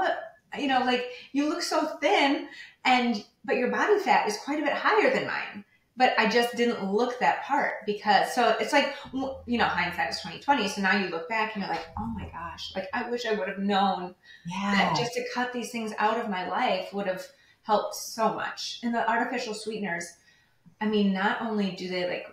you 0.59 0.67
know, 0.67 0.81
like 0.81 1.07
you 1.33 1.49
look 1.49 1.63
so 1.63 1.97
thin, 2.01 2.49
and 2.85 3.25
but 3.45 3.57
your 3.57 3.71
body 3.71 3.99
fat 3.99 4.29
is 4.29 4.39
quite 4.39 4.61
a 4.61 4.65
bit 4.65 4.73
higher 4.73 5.13
than 5.13 5.27
mine. 5.27 5.65
But 5.97 6.15
I 6.19 6.29
just 6.29 6.57
didn't 6.57 6.93
look 6.93 7.21
that 7.21 7.45
part 7.45 7.87
because 7.87 8.35
so 8.35 8.57
it's 8.59 8.73
like 8.73 8.95
you 9.13 9.59
know 9.59 9.65
hindsight 9.65 10.11
is 10.11 10.21
twenty 10.21 10.41
twenty. 10.41 10.67
So 10.69 10.83
now 10.83 10.99
you 10.99 11.09
look 11.09 11.29
back 11.29 11.55
and 11.55 11.63
you're 11.63 11.73
like, 11.73 11.87
oh 11.99 12.07
my 12.07 12.29
gosh, 12.31 12.73
like 12.75 12.89
I 12.93 13.09
wish 13.09 13.27
I 13.27 13.35
would 13.35 13.49
have 13.49 13.59
known 13.59 14.15
yeah. 14.47 14.75
that 14.75 14.97
just 14.97 15.15
to 15.15 15.25
cut 15.33 15.53
these 15.53 15.71
things 15.71 15.93
out 15.99 16.19
of 16.19 16.29
my 16.29 16.49
life 16.49 16.93
would 16.93 17.07
have 17.07 17.25
helped 17.63 17.95
so 17.95 18.35
much. 18.35 18.81
And 18.83 18.95
the 18.95 19.09
artificial 19.09 19.55
sweeteners, 19.55 20.07
I 20.81 20.87
mean, 20.87 21.13
not 21.13 21.41
only 21.43 21.73
do 21.73 21.89
they 21.89 22.09
like 22.09 22.27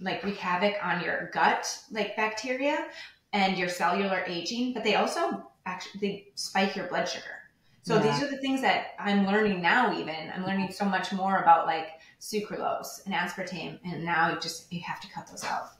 like 0.00 0.22
wreak 0.22 0.36
havoc 0.36 0.74
on 0.82 1.02
your 1.02 1.30
gut 1.32 1.78
like 1.90 2.16
bacteria 2.16 2.86
and 3.32 3.58
your 3.58 3.68
cellular 3.68 4.22
aging, 4.26 4.72
but 4.72 4.84
they 4.84 4.94
also 4.94 5.42
actually 5.66 6.00
they 6.00 6.28
spike 6.34 6.76
your 6.76 6.86
blood 6.86 7.08
sugar. 7.08 7.24
So 7.82 7.96
yeah. 7.96 8.02
these 8.02 8.22
are 8.22 8.30
the 8.30 8.38
things 8.38 8.60
that 8.62 8.88
I'm 8.98 9.26
learning 9.26 9.62
now. 9.62 9.98
Even 9.98 10.30
I'm 10.34 10.44
learning 10.44 10.72
so 10.72 10.84
much 10.84 11.12
more 11.12 11.38
about 11.38 11.66
like 11.66 11.88
sucralose 12.20 13.04
and 13.06 13.14
aspartame, 13.14 13.78
and 13.84 14.04
now 14.04 14.32
you 14.32 14.40
just 14.40 14.72
you 14.72 14.80
have 14.82 15.00
to 15.00 15.10
cut 15.10 15.26
those 15.28 15.44
out. 15.44 15.70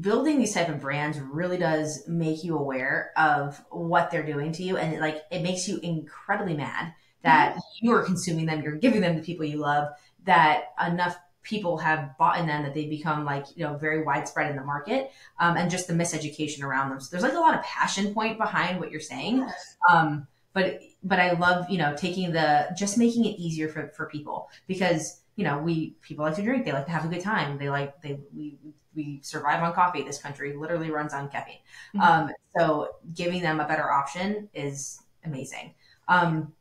Building 0.00 0.38
these 0.38 0.54
type 0.54 0.68
of 0.68 0.80
brands 0.80 1.20
really 1.20 1.58
does 1.58 2.06
make 2.08 2.42
you 2.42 2.56
aware 2.56 3.12
of 3.16 3.62
what 3.70 4.10
they're 4.10 4.26
doing 4.26 4.52
to 4.52 4.62
you, 4.62 4.76
and 4.76 4.94
it, 4.94 5.00
like 5.00 5.22
it 5.30 5.42
makes 5.42 5.68
you 5.68 5.78
incredibly 5.78 6.54
mad 6.54 6.94
that 7.22 7.52
mm-hmm. 7.52 7.86
you 7.86 7.92
are 7.92 8.02
consuming 8.02 8.46
them, 8.46 8.62
you're 8.62 8.76
giving 8.76 9.00
them 9.00 9.16
to 9.16 9.22
people 9.22 9.44
you 9.44 9.58
love, 9.58 9.88
that 10.24 10.70
enough 10.84 11.16
people 11.42 11.78
have 11.78 12.16
bought 12.18 12.38
in 12.38 12.46
them 12.46 12.62
that 12.62 12.74
they 12.74 12.86
become 12.86 13.24
like 13.24 13.44
you 13.56 13.64
know 13.64 13.76
very 13.76 14.02
widespread 14.02 14.50
in 14.50 14.56
the 14.56 14.62
market 14.62 15.10
um, 15.40 15.56
and 15.56 15.70
just 15.70 15.88
the 15.88 15.92
miseducation 15.92 16.62
around 16.62 16.90
them 16.90 17.00
so 17.00 17.08
there's 17.10 17.24
like 17.24 17.32
a 17.32 17.40
lot 17.40 17.54
of 17.54 17.62
passion 17.62 18.14
point 18.14 18.38
behind 18.38 18.78
what 18.78 18.90
you're 18.90 19.00
saying 19.00 19.38
yes. 19.38 19.76
um, 19.90 20.26
but 20.52 20.80
but 21.02 21.18
I 21.18 21.32
love 21.32 21.68
you 21.70 21.78
know 21.78 21.94
taking 21.96 22.32
the 22.32 22.68
just 22.76 22.98
making 22.98 23.24
it 23.24 23.38
easier 23.38 23.68
for 23.68 23.88
for 23.88 24.06
people 24.06 24.50
because 24.66 25.20
you 25.36 25.44
know 25.44 25.58
we 25.58 25.96
people 26.02 26.24
like 26.24 26.36
to 26.36 26.42
drink 26.42 26.64
they 26.64 26.72
like 26.72 26.86
to 26.86 26.92
have 26.92 27.04
a 27.04 27.08
good 27.08 27.22
time 27.22 27.58
they 27.58 27.70
like 27.70 28.00
they 28.02 28.18
we 28.34 28.58
we 28.94 29.20
survive 29.22 29.62
on 29.62 29.72
coffee. 29.72 30.02
This 30.02 30.18
country 30.18 30.54
literally 30.54 30.90
runs 30.90 31.14
on 31.14 31.28
caffeine. 31.28 31.58
Mm-hmm. 31.94 32.00
um, 32.00 32.30
so 32.56 32.96
giving 33.14 33.40
them 33.40 33.60
a 33.60 33.66
better 33.66 33.90
option 33.90 34.48
is 34.54 35.00
amazing. 35.24 35.74
Um, 36.08 36.52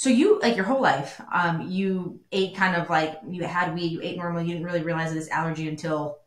so 0.00 0.08
you 0.08 0.40
like 0.40 0.56
your 0.56 0.64
whole 0.64 0.80
life 0.80 1.20
um, 1.30 1.68
you 1.68 2.18
ate 2.32 2.56
kind 2.56 2.74
of 2.74 2.88
like 2.88 3.18
you 3.28 3.44
had 3.44 3.74
weed 3.74 3.92
you 3.92 4.00
ate 4.02 4.16
normal 4.16 4.40
you 4.40 4.54
didn't 4.54 4.64
really 4.64 4.82
realize 4.82 5.12
this 5.12 5.28
allergy 5.28 5.68
until 5.68 6.18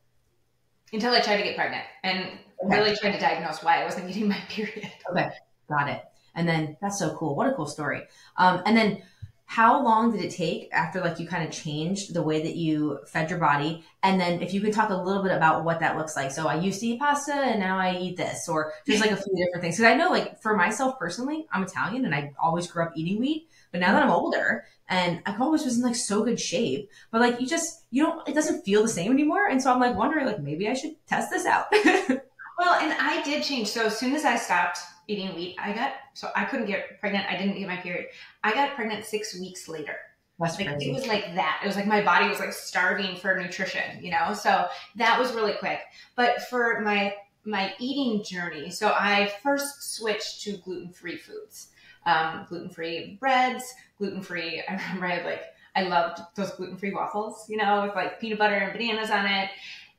until 0.94 1.12
i 1.12 1.20
tried 1.20 1.38
to 1.38 1.44
get 1.44 1.56
pregnant 1.56 1.84
and 2.04 2.38
okay. 2.64 2.78
really 2.78 2.96
tried 2.96 3.14
to 3.14 3.20
diagnose 3.20 3.64
why 3.64 3.82
i 3.82 3.84
wasn't 3.84 4.06
getting 4.08 4.28
my 4.28 4.38
period. 4.48 4.92
Okay 5.10 5.28
got 5.68 5.90
it 5.90 6.04
And 6.36 6.48
then 6.48 6.78
that's 6.82 7.00
so 7.00 7.16
cool. 7.16 7.36
What 7.36 7.48
a 7.48 7.54
cool 7.54 7.68
story. 7.68 8.04
Um, 8.38 8.62
and 8.66 8.76
then 8.76 9.04
how 9.46 9.84
long 9.84 10.12
did 10.12 10.24
it 10.24 10.32
take 10.32 10.70
after 10.72 11.00
like 11.00 11.20
you 11.20 11.28
kind 11.28 11.48
of 11.48 11.54
changed 11.54 12.14
the 12.14 12.24
way 12.24 12.42
that 12.42 12.56
you 12.56 13.00
fed 13.06 13.30
your 13.30 13.38
body? 13.38 13.84
And 14.02 14.20
then 14.20 14.42
if 14.42 14.52
you 14.52 14.62
could 14.62 14.74
talk 14.74 14.90
a 14.90 14.96
little 14.96 15.22
bit 15.22 15.32
about 15.32 15.64
what 15.64 15.80
that 15.82 15.98
looks 15.98 16.16
like. 16.16 16.32
So 16.32 16.48
i 16.48 16.56
used 16.56 16.80
to 16.80 16.88
eat 16.88 17.00
pasta 17.00 17.36
and 17.36 17.60
now 17.60 17.78
i 17.78 17.96
eat 17.96 18.18
this. 18.18 18.50
Or 18.50 18.74
just 18.88 19.02
like 19.02 19.12
a 19.12 19.16
few 19.16 19.36
different 19.36 19.62
things. 19.62 19.78
Because 19.78 19.92
i 19.92 19.96
know 19.96 20.10
like 20.10 20.42
for 20.42 20.56
myself 20.56 20.98
personally 20.98 21.46
i'm 21.52 21.62
italian 21.62 22.06
and 22.06 22.16
i 22.16 22.32
always 22.42 22.66
grew 22.66 22.84
up 22.84 22.94
eating 22.96 23.20
wheat. 23.20 23.48
But 23.72 23.82
now 23.82 23.94
that 23.94 24.02
i'm 24.02 24.10
older 24.10 24.66
and 24.90 25.22
i've 25.26 25.42
always 25.42 25.64
was 25.64 25.78
in 25.78 25.84
like 25.84 25.96
so 25.96 26.24
good 26.24 26.40
shape. 26.40 26.90
But 27.12 27.22
like 27.22 27.40
you 27.40 27.46
just 27.46 27.84
you 27.92 28.04
don't 28.04 28.28
it 28.28 28.34
doesn't 28.34 28.64
feel 28.64 28.82
the 28.82 28.90
same 28.90 29.12
anymore. 29.12 29.50
And 29.50 29.62
so 29.62 29.72
i'm 29.72 29.80
like 29.80 29.96
wondering 29.96 30.26
like 30.26 30.40
maybe 30.40 30.68
i 30.68 30.74
should 30.74 30.96
test 31.06 31.30
this 31.30 31.46
out 31.46 31.66
well 32.58 32.76
and 32.76 32.94
i 33.00 33.22
did 33.24 33.44
change 33.44 33.68
so 33.68 33.86
as 33.86 33.98
soon 33.98 34.16
as 34.16 34.26
i 34.26 34.36
stopped 34.36 34.80
eating 35.08 35.34
wheat. 35.36 35.56
I 35.60 35.74
got 35.74 35.94
so 36.14 36.30
I 36.36 36.46
couldn't 36.46 36.68
get 36.68 37.00
pregnant. 37.00 37.26
I 37.30 37.38
didn't 37.38 37.58
get 37.58 37.68
my 37.68 37.78
period. 37.78 38.08
I 38.44 38.54
got 38.54 38.76
pregnant 38.76 39.06
six 39.06 39.38
weeks 39.40 39.68
later. 39.68 39.96
That's 40.40 40.58
like 40.58 40.68
crazy. 40.68 40.90
it 40.90 40.94
was 40.94 41.08
like 41.08 41.36
that. 41.36 41.62
It 41.64 41.68
was 41.68 41.76
like 41.76 41.86
my 41.86 42.02
body 42.02 42.28
was 42.28 42.40
like 42.40 42.54
starving 42.54 43.16
for 43.16 43.40
nutrition, 43.40 44.04
you 44.04 44.12
know. 44.12 44.34
So 44.34 44.68
that 44.96 45.20
was 45.20 45.34
really 45.34 45.54
quick. 45.54 45.80
But 46.16 46.44
for 46.44 46.82
my 46.82 47.16
my 47.46 47.74
eating 47.80 48.24
journey, 48.24 48.70
so 48.70 48.90
I 48.90 49.32
first 49.44 49.96
switched 49.96 50.42
to 50.44 50.58
gluten 50.58 50.92
free 50.92 51.18
foods, 51.18 51.70
um, 52.06 52.46
gluten 52.50 52.70
free 52.70 53.18
breads, 53.20 53.64
gluten 53.98 54.22
free. 54.22 54.64
I 54.70 54.74
remember 54.74 55.06
I 55.06 55.16
had 55.16 55.26
like 55.26 55.44
I 55.76 55.84
loved 55.84 56.22
those 56.36 56.52
gluten 56.52 56.78
free 56.78 56.94
waffles, 56.94 57.48
you 57.50 57.58
know, 57.58 57.84
with 57.84 57.96
like 57.96 58.20
peanut 58.20 58.40
butter 58.40 58.56
and 58.56 58.74
bananas 58.74 59.12
on 59.12 59.26
it. 59.26 59.50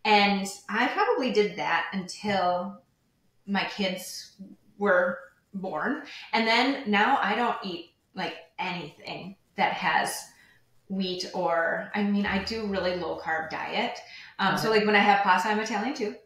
And 0.05 0.47
I 0.69 0.89
probably 0.89 1.33
did 1.33 1.57
that 1.57 1.87
until 1.93 2.83
my 3.47 3.65
kids 3.65 4.37
were 4.79 5.19
born. 5.55 6.03
And 6.33 6.47
then 6.47 6.91
now 6.91 7.19
I 7.23 7.35
don't 7.35 7.57
eat 7.65 7.95
like 8.15 8.35
anything 8.59 9.37
that 9.57 9.73
has 9.73 10.19
wheat 10.89 11.31
or, 11.33 11.91
I 11.95 12.03
mean, 12.03 12.27
I 12.27 12.43
do 12.45 12.67
really 12.67 12.97
low 12.97 13.19
carb 13.19 13.51
diet. 13.51 13.99
Um, 14.39 14.59
so 14.59 14.71
like 14.71 14.85
when 14.85 14.97
I 14.97 15.01
have 15.01 15.23
pasta, 15.23 15.49
I'm 15.49 15.61
Italian 15.61 15.95
too. 15.95 16.17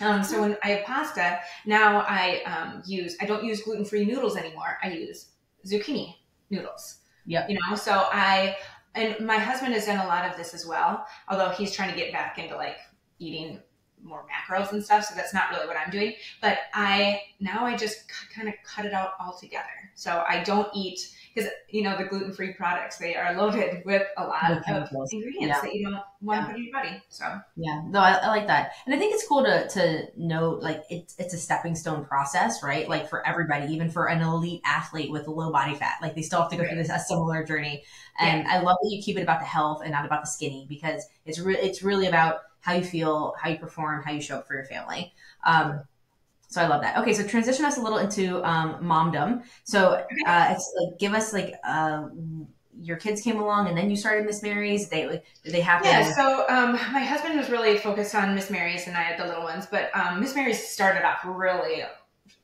Um, 0.00 0.22
so 0.22 0.40
when 0.40 0.56
I 0.62 0.68
have 0.68 0.84
pasta, 0.84 1.40
now 1.66 2.04
I 2.08 2.42
um, 2.44 2.82
use, 2.86 3.16
I 3.20 3.26
don't 3.26 3.44
use 3.44 3.62
gluten 3.62 3.84
free 3.84 4.04
noodles 4.04 4.36
anymore. 4.36 4.78
I 4.82 4.90
use 4.90 5.30
zucchini 5.66 6.14
noodles. 6.50 6.98
Yeah. 7.26 7.48
You 7.48 7.58
know, 7.58 7.74
so 7.74 8.08
I, 8.12 8.56
and 8.94 9.26
my 9.26 9.38
husband 9.38 9.74
has 9.74 9.86
done 9.86 9.98
a 10.04 10.08
lot 10.08 10.30
of 10.30 10.36
this 10.36 10.54
as 10.54 10.66
well, 10.66 11.04
although 11.28 11.50
he's 11.50 11.72
trying 11.72 11.90
to 11.90 11.96
get 11.96 12.12
back 12.12 12.38
into 12.38 12.56
like 12.56 12.76
eating 13.18 13.60
more 14.02 14.24
macros 14.30 14.70
and 14.72 14.84
stuff. 14.84 15.04
So 15.04 15.14
that's 15.16 15.34
not 15.34 15.50
really 15.50 15.66
what 15.66 15.76
I'm 15.76 15.90
doing. 15.90 16.14
But 16.40 16.58
I 16.72 17.20
now 17.40 17.64
I 17.64 17.76
just 17.76 17.96
c- 18.10 18.26
kind 18.34 18.48
of 18.48 18.54
cut 18.64 18.84
it 18.86 18.92
out 18.92 19.12
altogether. 19.20 19.64
So 19.96 20.24
I 20.28 20.44
don't 20.44 20.68
eat 20.74 21.00
because 21.34 21.50
you 21.68 21.82
know 21.82 21.96
the 21.98 22.04
gluten 22.04 22.32
free 22.32 22.52
products 22.52 22.96
they 22.98 23.16
are 23.16 23.36
loaded 23.36 23.82
with 23.84 24.06
a 24.16 24.24
lot 24.24 24.50
With 24.50 24.68
of 24.70 24.88
ingredients 25.10 25.40
Yeah. 25.40 25.60
that 25.60 25.74
you 25.74 25.84
don't 25.90 26.02
want 26.20 26.38
Yeah. 26.38 26.40
to 26.42 26.46
put 26.52 26.56
in 26.58 26.64
your 26.64 26.72
body. 26.72 27.02
So 27.08 27.24
Yeah, 27.56 27.82
no, 27.88 27.98
I, 27.98 28.12
I 28.12 28.28
like 28.28 28.46
that, 28.46 28.72
and 28.86 28.94
I 28.94 28.98
think 28.98 29.14
it's 29.14 29.26
cool 29.26 29.42
to 29.44 29.68
to 29.68 30.06
note 30.16 30.62
like 30.62 30.84
it's 30.90 31.16
it's 31.18 31.34
a 31.34 31.38
stepping 31.38 31.74
stone 31.74 32.04
process, 32.04 32.62
right? 32.62 32.88
Like 32.88 33.08
for 33.10 33.26
everybody, 33.26 33.72
even 33.74 33.90
for 33.90 34.06
an 34.08 34.20
elite 34.22 34.60
athlete 34.64 35.10
with 35.10 35.26
low 35.26 35.50
body 35.50 35.74
fat, 35.74 35.94
like 36.02 36.14
they 36.14 36.22
still 36.22 36.40
have 36.40 36.50
to 36.52 36.56
go 36.56 36.64
through 36.64 36.76
this 36.78 36.88
a 36.90 37.00
similar 37.00 37.44
journey. 37.44 37.82
And 38.20 38.46
I 38.48 38.60
love 38.60 38.76
that 38.82 38.88
you 38.90 39.02
keep 39.02 39.16
it 39.16 39.22
about 39.22 39.40
the 39.40 39.46
health 39.46 39.80
and 39.82 39.90
not 39.92 40.04
about 40.06 40.22
the 40.22 40.28
skinny 40.28 40.66
because 40.68 41.04
it's 41.24 41.38
re- 41.40 41.58
it's 41.58 41.82
really 41.82 42.06
about 42.06 42.38
how 42.60 42.74
you 42.74 42.84
feel, 42.84 43.34
how 43.40 43.50
you 43.50 43.58
perform, 43.58 44.02
how 44.02 44.12
you 44.12 44.20
show 44.20 44.36
up 44.36 44.46
for 44.46 44.54
your 44.54 44.64
family. 44.64 45.12
Um, 45.44 45.82
so 46.48 46.62
I 46.62 46.66
love 46.66 46.80
that. 46.80 46.96
Okay, 46.98 47.12
so 47.12 47.26
transition 47.26 47.64
us 47.64 47.76
a 47.76 47.80
little 47.80 47.98
into 47.98 48.42
um, 48.42 48.82
momdom. 48.82 49.42
So 49.64 50.04
uh, 50.26 50.48
it's 50.50 50.74
like 50.80 50.98
give 50.98 51.12
us 51.12 51.32
like 51.32 51.54
uh, 51.62 52.08
your 52.80 52.96
kids 52.96 53.20
came 53.20 53.38
along 53.38 53.68
and 53.68 53.76
then 53.76 53.90
you 53.90 53.96
started 53.96 54.24
Miss 54.24 54.42
Mary's. 54.42 54.88
They 54.88 55.06
like 55.06 55.24
did 55.44 55.52
they 55.52 55.60
happen? 55.60 55.88
yeah. 55.88 56.14
So 56.14 56.46
um, 56.48 56.72
my 56.72 57.04
husband 57.04 57.36
was 57.36 57.50
really 57.50 57.76
focused 57.78 58.14
on 58.14 58.34
Miss 58.34 58.50
Mary's 58.50 58.86
and 58.86 58.96
I 58.96 59.02
had 59.02 59.18
the 59.18 59.26
little 59.26 59.44
ones, 59.44 59.66
but 59.70 59.94
um, 59.94 60.20
Miss 60.20 60.34
Mary's 60.34 60.66
started 60.66 61.06
off 61.06 61.18
really 61.24 61.82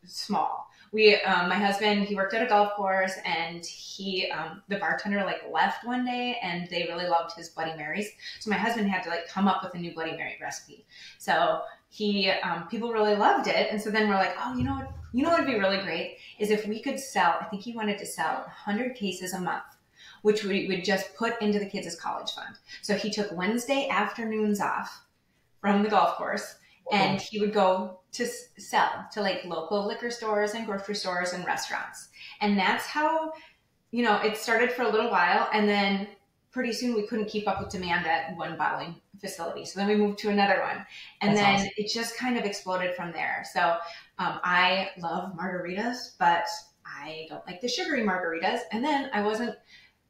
small. 0.04 0.63
We, 0.94 1.16
um, 1.22 1.48
my 1.48 1.56
husband, 1.56 2.04
he 2.04 2.14
worked 2.14 2.34
at 2.34 2.42
a 2.46 2.46
golf 2.46 2.74
course, 2.74 3.14
and 3.24 3.66
he, 3.66 4.30
um, 4.30 4.62
the 4.68 4.76
bartender, 4.76 5.24
like 5.24 5.42
left 5.50 5.84
one 5.84 6.04
day, 6.04 6.38
and 6.40 6.68
they 6.70 6.86
really 6.88 7.08
loved 7.08 7.34
his 7.36 7.48
Bloody 7.48 7.76
Marys. 7.76 8.12
So 8.38 8.48
my 8.48 8.56
husband 8.56 8.88
had 8.88 9.02
to 9.02 9.10
like 9.10 9.26
come 9.26 9.48
up 9.48 9.64
with 9.64 9.74
a 9.74 9.78
new 9.78 9.92
Bloody 9.92 10.12
Mary 10.12 10.38
recipe. 10.40 10.86
So 11.18 11.62
he, 11.88 12.30
um, 12.30 12.68
people 12.68 12.92
really 12.92 13.16
loved 13.16 13.48
it, 13.48 13.72
and 13.72 13.82
so 13.82 13.90
then 13.90 14.08
we're 14.08 14.14
like, 14.14 14.36
oh, 14.40 14.56
you 14.56 14.62
know 14.62 14.74
what? 14.74 14.92
You 15.12 15.24
know 15.24 15.30
what 15.30 15.40
would 15.40 15.52
be 15.52 15.58
really 15.58 15.82
great 15.82 16.18
is 16.38 16.50
if 16.50 16.64
we 16.64 16.80
could 16.80 17.00
sell. 17.00 17.38
I 17.40 17.46
think 17.46 17.62
he 17.62 17.72
wanted 17.72 17.98
to 17.98 18.06
sell 18.06 18.42
100 18.42 18.94
cases 18.94 19.32
a 19.32 19.40
month, 19.40 19.64
which 20.22 20.44
we 20.44 20.68
would 20.68 20.84
just 20.84 21.12
put 21.16 21.42
into 21.42 21.58
the 21.58 21.66
kids' 21.66 21.96
college 21.96 22.30
fund. 22.30 22.54
So 22.82 22.94
he 22.94 23.10
took 23.10 23.32
Wednesday 23.32 23.88
afternoons 23.88 24.60
off 24.60 25.02
from 25.60 25.82
the 25.82 25.90
golf 25.90 26.16
course 26.18 26.54
and 26.93 27.21
he 27.21 27.41
would 27.41 27.53
go 27.53 28.00
to 28.12 28.26
sell 28.59 29.07
to 29.12 29.21
like 29.21 29.45
local 29.45 29.87
liquor 29.87 30.11
stores 30.11 30.53
and 30.55 30.67
grocery 30.67 30.95
stores 30.95 31.33
and 31.33 31.45
restaurants. 31.47 32.09
And 32.41 32.59
that's 32.59 32.87
how 32.87 33.33
you 33.91 34.03
know 34.03 34.21
it 34.23 34.37
started 34.37 34.73
for 34.73 34.83
a 34.83 34.88
little 34.88 35.11
while 35.11 35.49
and 35.53 35.69
then 35.69 36.09
pretty 36.50 36.73
soon 36.73 36.95
we 36.95 37.07
couldn't 37.07 37.26
keep 37.26 37.49
up 37.49 37.61
with 37.61 37.69
demand 37.69 38.07
at 38.07 38.37
one 38.37 38.57
bottling 38.57 38.95
facility. 39.21 39.64
So 39.64 39.81
then 39.81 39.88
we 39.88 39.97
moved 39.97 40.19
to 40.21 40.29
another 40.29 40.61
one. 40.61 40.87
And 41.21 41.37
That's 41.37 41.41
then 41.41 41.55
awesome. 41.57 41.69
it 41.76 41.91
just 41.93 42.17
kind 42.17 42.38
of 42.38 42.45
exploded 42.45 42.95
from 42.95 43.11
there. 43.12 43.45
So 43.53 43.76
um, 44.19 44.38
i 44.45 44.91
love 44.99 45.33
margaritas 45.37 46.12
but 46.21 46.45
i 46.87 47.26
don't 47.29 47.45
like 47.47 47.61
the 47.61 47.69
sugary 47.69 48.03
margaritas. 48.03 48.61
And 48.73 48.85
then 48.85 49.11
i 49.12 49.23
wasn't 49.23 49.57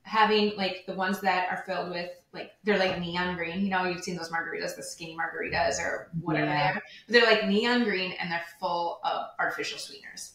having 0.02 0.54
like 0.56 0.84
the 0.86 0.94
ones 0.94 1.20
that 1.20 1.48
are 1.50 1.64
filled 1.66 1.90
with 1.90 2.10
like 2.34 2.52
they're 2.64 2.78
like 2.78 2.98
neon 3.00 3.36
green. 3.36 3.60
You 3.60 3.70
know, 3.70 3.84
you've 3.84 4.02
seen 4.04 4.16
those 4.16 4.30
margaritas, 4.30 4.76
the 4.76 4.82
skinny 4.82 5.16
margaritas 5.16 5.78
or 5.78 6.10
whatever 6.20 6.46
Yeah. 6.46 6.72
they 6.72 6.78
are. 6.78 6.82
But 7.06 7.12
they're 7.12 7.26
like 7.30 7.46
neon 7.48 7.84
green 7.84 8.12
and 8.20 8.30
they're 8.30 8.42
full 8.60 9.00
of 9.04 9.26
artificial 9.38 9.78
sweeteners. 9.78 10.32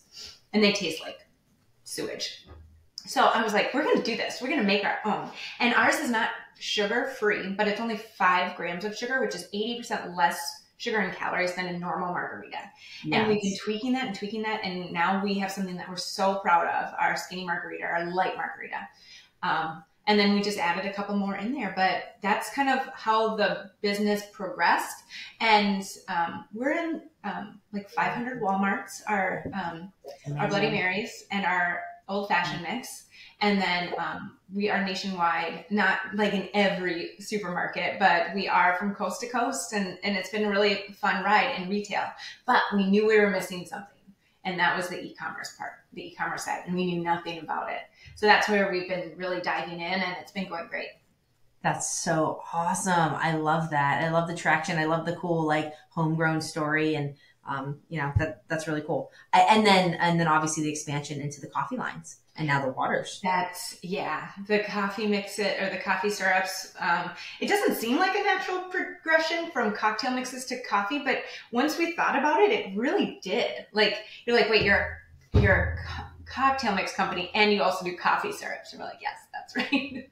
And 0.53 0.63
they 0.63 0.71
taste 0.71 1.01
like 1.01 1.19
sewage. 1.83 2.45
So 3.05 3.25
I 3.25 3.43
was 3.43 3.53
like, 3.53 3.73
we're 3.73 3.83
gonna 3.83 4.03
do 4.03 4.15
this. 4.17 4.41
We're 4.41 4.49
gonna 4.49 4.63
make 4.63 4.83
our 4.85 4.99
own. 5.05 5.29
And 5.59 5.73
ours 5.75 5.95
is 5.95 6.09
not 6.09 6.29
sugar 6.59 7.07
free, 7.19 7.53
but 7.53 7.67
it's 7.67 7.79
only 7.79 7.97
five 7.97 8.55
grams 8.55 8.85
of 8.85 8.95
sugar, 8.95 9.21
which 9.21 9.35
is 9.35 9.47
80% 9.53 10.15
less 10.15 10.39
sugar 10.77 10.99
and 10.99 11.13
calories 11.15 11.53
than 11.55 11.65
a 11.67 11.77
normal 11.77 12.13
margarita. 12.13 12.57
And 13.11 13.27
we've 13.27 13.41
been 13.41 13.57
tweaking 13.63 13.93
that 13.93 14.07
and 14.07 14.15
tweaking 14.15 14.43
that, 14.43 14.63
and 14.63 14.91
now 14.93 15.21
we 15.23 15.33
have 15.39 15.51
something 15.51 15.75
that 15.77 15.89
we're 15.89 15.97
so 15.97 16.35
proud 16.35 16.67
of: 16.67 16.93
our 16.99 17.17
skinny 17.17 17.45
margarita, 17.45 17.83
our 17.83 18.05
light 18.13 18.37
margarita. 18.37 18.87
Um, 19.43 19.83
and 20.09 20.19
then 20.19 20.33
we 20.33 20.41
just 20.41 20.57
added 20.57 20.87
a 20.87 20.93
couple 20.93 21.15
more 21.15 21.35
in 21.35 21.53
there, 21.53 21.71
but 21.75 22.15
that's 22.23 22.51
kind 22.55 22.67
of 22.67 22.79
how 22.95 23.35
the 23.35 23.69
business 23.81 24.23
progressed. 24.33 25.03
And 25.39 25.83
um, 26.07 26.45
we're 26.51 26.71
in 26.71 27.03
um, 27.23 27.59
like 27.71 27.91
500 27.91 28.41
WalMarts, 28.41 29.01
our 29.07 29.45
um, 29.53 29.93
our 30.39 30.47
Bloody 30.47 30.71
Marys, 30.71 31.25
and 31.29 31.45
our 31.45 31.81
old 32.07 32.27
fashioned 32.27 32.63
mix. 32.63 33.05
And 33.41 33.61
then 33.61 33.93
um, 33.99 34.37
we 34.51 34.67
are 34.71 34.83
nationwide, 34.83 35.65
not 35.69 35.99
like 36.15 36.33
in 36.33 36.49
every 36.55 37.11
supermarket, 37.19 37.99
but 37.99 38.33
we 38.33 38.47
are 38.47 38.77
from 38.77 38.95
coast 38.95 39.21
to 39.21 39.29
coast, 39.29 39.73
and, 39.73 39.99
and 40.03 40.17
it's 40.17 40.31
been 40.31 40.45
a 40.45 40.49
really 40.49 40.85
fun 40.99 41.23
ride 41.23 41.53
in 41.59 41.69
retail. 41.69 42.05
But 42.47 42.63
we 42.73 42.89
knew 42.89 43.05
we 43.05 43.19
were 43.19 43.29
missing 43.29 43.67
something, 43.67 43.98
and 44.43 44.59
that 44.59 44.75
was 44.75 44.89
the 44.89 44.99
e-commerce 44.99 45.55
part, 45.57 45.71
the 45.93 46.07
e-commerce 46.07 46.45
side, 46.45 46.63
and 46.65 46.75
we 46.75 46.85
knew 46.85 47.03
nothing 47.03 47.39
about 47.39 47.71
it. 47.71 47.81
So 48.15 48.25
that's 48.25 48.47
where 48.47 48.71
we've 48.71 48.87
been 48.87 49.13
really 49.15 49.41
diving 49.41 49.79
in, 49.81 50.01
and 50.01 50.15
it's 50.19 50.31
been 50.31 50.47
going 50.47 50.67
great. 50.67 50.89
That's 51.61 51.89
so 52.01 52.41
awesome. 52.53 53.13
I 53.15 53.35
love 53.35 53.71
that. 53.71 54.03
I 54.03 54.09
love 54.09 54.29
the 54.29 54.35
traction. 54.35 54.77
I 54.77 54.85
love 54.85 55.05
the 55.05 55.15
cool 55.15 55.45
like 55.45 55.73
homegrown 55.89 56.39
story 56.41 56.95
and 56.95 57.15
um, 57.49 57.79
you 57.89 57.99
know, 57.99 58.13
that 58.17 58.43
that's 58.47 58.67
really 58.67 58.81
cool. 58.81 59.11
And 59.33 59.65
then 59.65 59.95
and 59.95 60.19
then 60.19 60.27
obviously 60.27 60.63
the 60.63 60.69
expansion 60.69 61.19
into 61.19 61.41
the 61.41 61.47
coffee 61.47 61.77
lines 61.77 62.17
and 62.39 62.47
now 62.47 62.65
the 62.65 62.71
waters. 62.71 63.19
That's 63.23 63.77
yeah, 63.83 64.29
the 64.47 64.59
coffee 64.59 65.05
mix 65.05 65.37
it 65.37 65.61
or 65.61 65.69
the 65.69 65.77
coffee 65.77 66.09
syrups. 66.09 66.73
Um, 66.79 67.11
it 67.39 67.47
doesn't 67.47 67.75
seem 67.75 67.97
like 67.97 68.15
a 68.15 68.23
natural 68.23 68.61
progression 68.61 69.51
from 69.51 69.73
cocktail 69.73 70.11
mixes 70.11 70.45
to 70.45 70.61
coffee, 70.63 70.99
but 70.99 71.19
once 71.51 71.77
we 71.77 71.91
thought 71.95 72.17
about 72.17 72.39
it, 72.41 72.51
it 72.51 72.75
really 72.77 73.19
did. 73.21 73.67
Like 73.73 73.97
you're 74.25 74.35
like, 74.35 74.49
wait, 74.49 74.63
you're 74.63 74.97
you're 75.33 75.55
a 75.55 75.77
co- 75.87 76.03
cocktail 76.25 76.73
mix 76.73 76.93
company 76.95 77.29
and 77.35 77.53
you 77.53 77.61
also 77.61 77.85
do 77.85 77.95
coffee 77.97 78.31
syrups, 78.31 78.73
and 78.73 78.81
we're 78.81 78.87
like, 78.87 78.99
yes, 79.01 79.17
that's 79.33 79.55
right. 79.71 80.09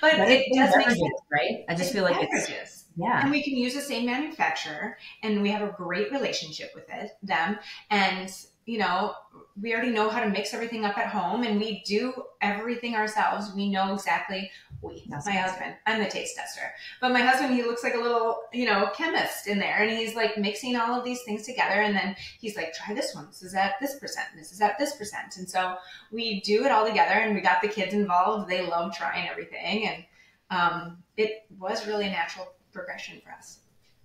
but 0.00 0.12
But 0.16 0.28
it 0.30 0.46
does 0.54 0.74
make 0.76 0.88
sense. 0.88 1.00
right? 1.32 1.64
I 1.68 1.74
just 1.74 1.92
feel 1.92 2.02
like 2.02 2.16
it's 2.20 2.46
Beverages. 2.48 2.84
yeah. 2.96 3.20
And 3.22 3.30
we 3.30 3.42
can 3.42 3.54
use 3.54 3.74
the 3.74 3.80
same 3.82 4.06
manufacturer 4.06 4.96
and 5.22 5.42
we 5.42 5.50
have 5.50 5.60
a 5.62 5.72
great 5.72 6.10
relationship 6.10 6.72
with 6.74 6.88
it, 6.90 7.10
them. 7.22 7.58
And, 7.90 8.30
you 8.68 8.76
know, 8.76 9.14
we 9.62 9.72
already 9.72 9.90
know 9.90 10.10
how 10.10 10.20
to 10.22 10.28
mix 10.28 10.52
everything 10.52 10.84
up 10.84 10.98
at 10.98 11.06
home 11.06 11.42
and 11.42 11.58
we 11.58 11.82
do 11.86 12.12
everything 12.42 12.94
ourselves. 12.94 13.50
We 13.56 13.70
know 13.70 13.94
exactly 13.94 14.50
we, 14.82 15.04
That's 15.08 15.24
my 15.24 15.32
husband, 15.32 15.74
I'm 15.86 16.02
the 16.02 16.08
taste 16.08 16.36
tester, 16.36 16.70
but 17.00 17.10
my 17.10 17.22
husband, 17.22 17.54
he 17.54 17.62
looks 17.62 17.82
like 17.82 17.94
a 17.94 17.98
little, 17.98 18.42
you 18.52 18.66
know, 18.66 18.90
chemist 18.94 19.46
in 19.46 19.58
there 19.58 19.78
and 19.78 19.90
he's 19.90 20.14
like 20.14 20.36
mixing 20.36 20.76
all 20.76 20.98
of 20.98 21.02
these 21.02 21.22
things 21.22 21.46
together. 21.46 21.80
And 21.80 21.96
then 21.96 22.14
he's 22.38 22.56
like, 22.56 22.74
try 22.74 22.94
this 22.94 23.14
one. 23.14 23.26
This 23.28 23.42
is 23.42 23.54
at 23.54 23.76
this 23.80 23.98
percent. 23.98 24.28
This 24.36 24.52
is 24.52 24.60
at 24.60 24.78
this 24.78 24.96
percent. 24.96 25.38
And 25.38 25.48
so 25.48 25.76
we 26.12 26.42
do 26.42 26.66
it 26.66 26.70
all 26.70 26.86
together 26.86 27.14
and 27.14 27.34
we 27.34 27.40
got 27.40 27.62
the 27.62 27.68
kids 27.68 27.94
involved. 27.94 28.50
They 28.50 28.66
love 28.66 28.94
trying 28.94 29.30
everything. 29.30 29.88
And 29.88 30.04
um, 30.50 30.98
it 31.16 31.46
was 31.58 31.86
really 31.86 32.06
a 32.06 32.10
natural 32.10 32.52
progression 32.70 33.22
for 33.24 33.32
us. 33.32 33.60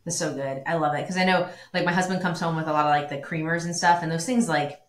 That's 0.06 0.18
so 0.18 0.34
good. 0.34 0.64
I 0.66 0.76
love 0.76 0.96
it 0.96 1.02
because 1.02 1.18
I 1.18 1.24
know 1.24 1.50
like 1.74 1.86
my 1.86 1.94
husband 1.94 2.22
comes 2.22 2.40
home 2.40 2.56
with 2.56 2.68
a 2.68 2.74
lot 2.74 2.86
of 2.86 2.92
like 2.92 3.10
the 3.10 3.26
creamers 3.26 3.66
and 3.66 3.76
stuff, 3.76 4.04
and 4.04 4.12
those 4.12 4.26
things 4.26 4.50
like 4.50 4.80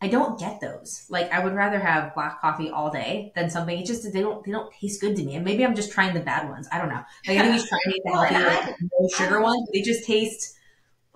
I 0.00 0.08
don't 0.08 0.38
get 0.38 0.60
those. 0.60 1.06
Like 1.08 1.32
I 1.32 1.42
would 1.42 1.54
rather 1.54 1.78
have 1.78 2.14
black 2.14 2.40
coffee 2.40 2.70
all 2.70 2.90
day 2.90 3.32
than 3.34 3.48
something. 3.48 3.78
It 3.78 3.86
just 3.86 4.12
they 4.12 4.20
don't 4.20 4.44
they 4.44 4.52
don't 4.52 4.72
taste 4.72 5.00
good 5.00 5.16
to 5.16 5.24
me. 5.24 5.36
And 5.36 5.44
maybe 5.44 5.64
I'm 5.64 5.74
just 5.74 5.92
trying 5.92 6.14
the 6.14 6.20
bad 6.20 6.48
ones. 6.48 6.68
I 6.70 6.78
don't 6.78 6.88
know. 6.88 7.02
Like 7.26 7.38
I 7.38 7.42
think 7.42 7.54
he's 7.54 7.68
trying 7.68 8.00
the 8.04 8.10
healthy, 8.12 8.34
like, 8.34 8.76
no 8.80 9.08
sugar 9.08 9.40
ones. 9.40 9.68
They 9.72 9.82
just 9.82 10.04
taste. 10.04 10.56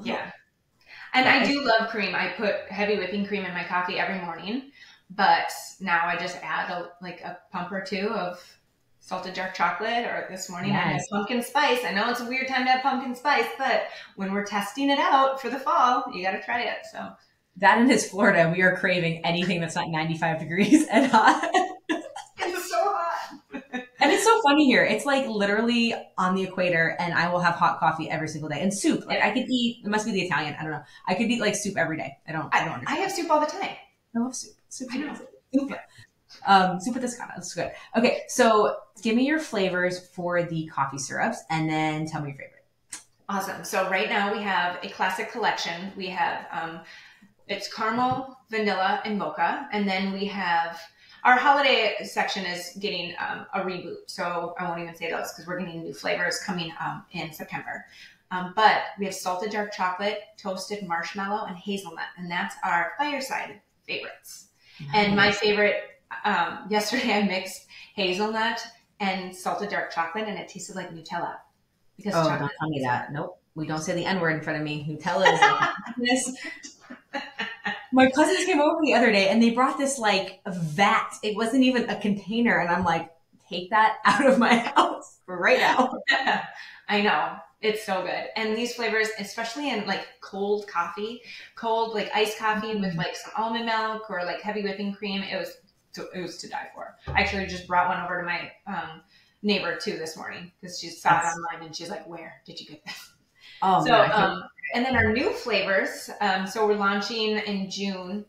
Yeah. 0.03 0.31
And 1.13 1.29
I 1.29 1.45
do 1.45 1.63
love 1.65 1.91
cream. 1.91 2.15
I 2.15 2.29
put 2.37 2.55
heavy 2.71 2.97
whipping 2.97 3.27
cream 3.27 3.45
in 3.45 3.53
my 3.53 3.65
coffee 3.65 3.99
every 3.99 4.21
morning, 4.21 4.71
but 5.11 5.51
now 5.81 6.07
I 6.07 6.17
just 6.17 6.37
add 6.43 6.71
a, 6.71 6.91
like 7.03 7.21
a 7.21 7.39
pump 7.53 7.73
or 7.73 7.83
two 7.83 8.09
of 8.11 8.41
salted 9.01 9.35
dark 9.35 9.55
chocolate 9.55 10.05
or 10.05 10.27
this 10.31 10.49
morning 10.49 10.73
yes. 10.73 10.85
I 10.85 10.89
had 10.91 11.03
pumpkin 11.11 11.43
spice. 11.43 11.85
I 11.85 11.93
know 11.93 12.11
it's 12.11 12.21
a 12.21 12.27
weird 12.27 12.47
time 12.47 12.65
to 12.67 12.71
have 12.71 12.83
pumpkin 12.83 13.15
spice, 13.15 13.49
but 13.59 13.85
when 14.17 14.33
we're 14.33 14.45
testing 14.45 14.91
it 14.91 14.99
out 14.99 15.41
for 15.41 15.51
the 15.51 15.59
fall, 15.59 16.05
you 16.15 16.23
got 16.23 16.33
to 16.33 16.43
try 16.43 16.63
it. 16.63 16.79
So 16.93 17.09
that 17.57 17.79
and 17.79 17.91
his 17.91 18.09
Florida, 18.09 18.53
we 18.55 18.63
are 18.63 18.77
craving 18.77 19.25
anything 19.25 19.61
that's 19.61 19.75
not 19.75 19.89
95 19.89 20.39
degrees 20.39 20.87
and 20.87 21.11
hot. 21.11 21.51
it's 22.39 22.71
so 22.71 22.77
hot. 22.79 23.43
and 23.53 24.13
it's 24.13 24.25
so 24.25 24.41
funny 24.43 24.67
here. 24.67 24.85
It's 24.85 25.05
like 25.05 25.27
literally 25.27 25.95
on 26.17 26.35
the 26.35 26.45
equator 26.45 26.97
and 27.01 27.15
I 27.15 27.33
will 27.33 27.41
have 27.41 27.55
hot 27.55 27.81
coffee 27.81 28.09
every 28.09 28.29
single 28.29 28.49
day 28.49 28.61
and 28.61 28.73
soup. 28.73 29.07
Like 29.07 29.23
I 29.23 29.31
could 29.31 29.49
eat, 29.49 29.83
it 29.85 29.89
must 29.89 30.07
be 30.07 30.13
the 30.13 30.23
Italian. 30.23 30.55
I 30.59 30.63
don't 30.63 30.73
know. 30.73 30.83
I 31.09 31.15
could 31.15 31.31
eat 31.31 31.41
like 31.41 31.57
soup 31.57 31.77
every 31.77 31.97
day. 31.97 32.19
I 32.29 32.33
don't, 32.33 32.55
I, 32.55 32.61
I 32.61 32.65
don't 32.65 32.75
understand. 32.75 32.99
I 32.99 33.03
have 33.03 33.13
soup 33.13 33.31
all 33.31 33.41
the 33.41 33.47
time. 33.47 33.77
I 34.15 34.19
love 34.19 34.35
soup. 34.37 34.55
Soup. 34.69 34.89
I 34.93 34.99
know. 34.99 35.15
Soup. 35.55 35.73
Um, 36.47 36.79
Zuppa 36.79 37.01
Toscana. 37.01 37.33
That's 37.37 37.55
good. 37.55 37.73
Okay, 37.97 38.23
so 38.29 38.77
give 39.03 39.17
me 39.17 39.27
your 39.27 39.39
flavors 39.39 40.09
for 40.09 40.43
the 40.43 40.67
coffee 40.67 40.99
syrups, 40.99 41.43
and 41.51 41.69
then 41.69 42.07
tell 42.07 42.23
me 42.23 42.29
your 42.29 42.39
favorite. 42.39 42.65
Awesome. 43.29 43.65
So 43.65 43.89
right 43.89 44.09
now 44.09 44.33
we 44.33 44.43
have 44.43 44.79
a 44.83 44.89
classic 44.89 45.31
collection. 45.31 45.93
We 45.97 46.07
have 46.07 46.47
um, 46.51 46.81
it's 47.47 47.73
caramel, 47.73 48.37
vanilla, 48.51 49.01
and 49.05 49.19
mocha, 49.19 49.69
and 49.73 49.89
then 49.89 50.13
we 50.13 50.25
have 50.27 50.81
our 51.25 51.37
holiday 51.37 51.97
section 52.03 52.47
is 52.47 52.77
getting 52.81 53.15
um, 53.19 53.47
a 53.53 53.61
reboot. 53.61 53.99
So 54.07 54.55
I 54.59 54.69
won't 54.69 54.81
even 54.81 54.95
say 54.95 55.11
those 55.11 55.33
because 55.33 55.47
we're 55.47 55.59
getting 55.59 55.83
new 55.83 55.93
flavors 55.93 56.41
coming 56.41 56.73
um, 56.81 57.05
in 57.13 57.33
September. 57.33 57.87
Um, 58.31 58.53
but 58.55 58.83
we 58.99 59.05
have 59.07 59.15
salted 59.15 59.51
dark 59.51 59.73
chocolate, 59.73 60.21
toasted 60.37 60.87
marshmallow, 60.87 61.47
and 61.47 61.57
hazelnut, 61.57 62.07
and 62.17 62.31
that's 62.31 62.55
our 62.65 62.93
fireside 62.97 63.61
favorites. 63.87 64.49
Nice. 64.81 64.91
And 64.95 65.17
my 65.17 65.31
favorite 65.33 66.00
um, 66.25 66.67
yesterday 66.71 67.13
I 67.15 67.23
mixed 67.23 67.67
hazelnut 67.95 68.61
and 69.01 69.35
salted 69.35 69.71
dark 69.71 69.93
chocolate, 69.93 70.29
and 70.29 70.39
it 70.39 70.49
tasted 70.49 70.77
like 70.77 70.95
Nutella. 70.95 71.37
Because 71.97 72.15
oh, 72.15 72.29
don't 72.29 72.51
tell 72.59 72.69
me 72.69 72.81
that. 72.83 73.13
Nope, 73.13 73.41
we 73.55 73.67
don't 73.67 73.81
say 73.81 73.95
the 73.95 74.05
N 74.05 74.21
word 74.21 74.37
in 74.37 74.43
front 74.43 74.59
of 74.59 74.65
me. 74.65 74.87
Nutella 74.89 75.33
is 76.03 76.37
like 77.13 77.23
My 77.93 78.09
cousins 78.11 78.45
came 78.45 78.61
over 78.61 78.81
the 78.83 78.95
other 78.95 79.11
day, 79.11 79.29
and 79.29 79.43
they 79.43 79.51
brought 79.51 79.79
this 79.79 79.99
like 79.99 80.41
vat. 80.47 81.13
It 81.23 81.37
wasn't 81.37 81.65
even 81.65 81.89
a 81.91 82.01
container, 82.01 82.59
and 82.59 82.71
I'm 82.71 82.85
like, 82.85 83.11
take 83.49 83.71
that 83.71 83.99
out 84.05 84.27
of 84.27 84.39
my 84.39 84.57
house 84.59 85.19
right 85.27 85.59
now. 85.59 85.93
I 86.89 87.03
know. 87.03 87.37
It's 87.61 87.85
so 87.85 88.03
good. 88.03 88.29
And 88.37 88.57
these 88.57 88.75
flavors, 88.75 89.09
especially 89.19 89.69
in 89.69 89.87
like 89.87 90.07
cold 90.23 90.67
coffee, 90.67 91.21
cold 91.57 91.95
like 91.95 92.11
iced 92.15 92.39
coffee 92.39 92.75
with 92.75 92.91
mm-hmm. 92.91 92.99
like 92.99 93.15
some 93.15 93.33
almond 93.37 93.67
milk 93.67 94.09
or 94.09 94.25
like 94.25 94.41
heavy 94.41 94.63
whipping 94.63 94.95
cream, 94.95 95.23
it 95.23 95.37
was 95.37 95.59
to, 95.95 96.09
it 96.15 96.21
was 96.21 96.39
to 96.39 96.49
die 96.49 96.69
for. 96.75 96.97
I 97.09 97.21
actually 97.21 97.47
just 97.47 97.67
brought 97.67 97.89
one 97.89 98.01
over 98.05 98.21
to 98.21 98.27
my 98.27 98.51
um, 98.67 99.03
neighbor 99.43 99.77
too 99.77 99.97
this 99.99 100.17
morning 100.17 100.53
because 100.61 100.79
she 100.79 100.89
saw 100.89 101.21
it 101.21 101.25
online 101.25 101.67
and 101.67 101.77
she's 101.77 101.91
like, 101.91 102.09
"Where 102.09 102.41
did 102.47 102.61
you 102.61 102.67
get 102.67 102.85
this?" 102.85 103.11
Oh, 103.63 103.85
so 103.85 103.95
um, 103.95 104.43
and 104.75 104.87
then 104.87 104.97
our 104.97 105.13
new 105.13 105.31
flavors. 105.31 106.09
Um, 106.23 106.47
so 106.47 106.67
we're 106.67 106.77
launching 106.77 107.37
in 107.37 107.71
June. 107.71 108.25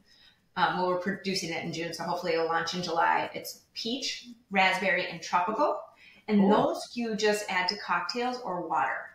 Um, 0.58 0.78
well, 0.78 0.88
we're 0.88 1.00
producing 1.00 1.52
it 1.52 1.64
in 1.64 1.72
June, 1.72 1.94
so 1.94 2.04
hopefully 2.04 2.34
it'll 2.34 2.48
launch 2.48 2.74
in 2.74 2.84
July. 2.84 3.30
It's 3.34 3.62
peach, 3.74 4.28
raspberry, 4.50 5.08
and 5.08 5.22
tropical, 5.22 5.80
and 6.28 6.44
Ooh. 6.44 6.50
those 6.50 6.92
you 6.96 7.16
just 7.16 7.46
add 7.50 7.70
to 7.70 7.78
cocktails 7.78 8.42
or 8.44 8.68
water. 8.68 9.11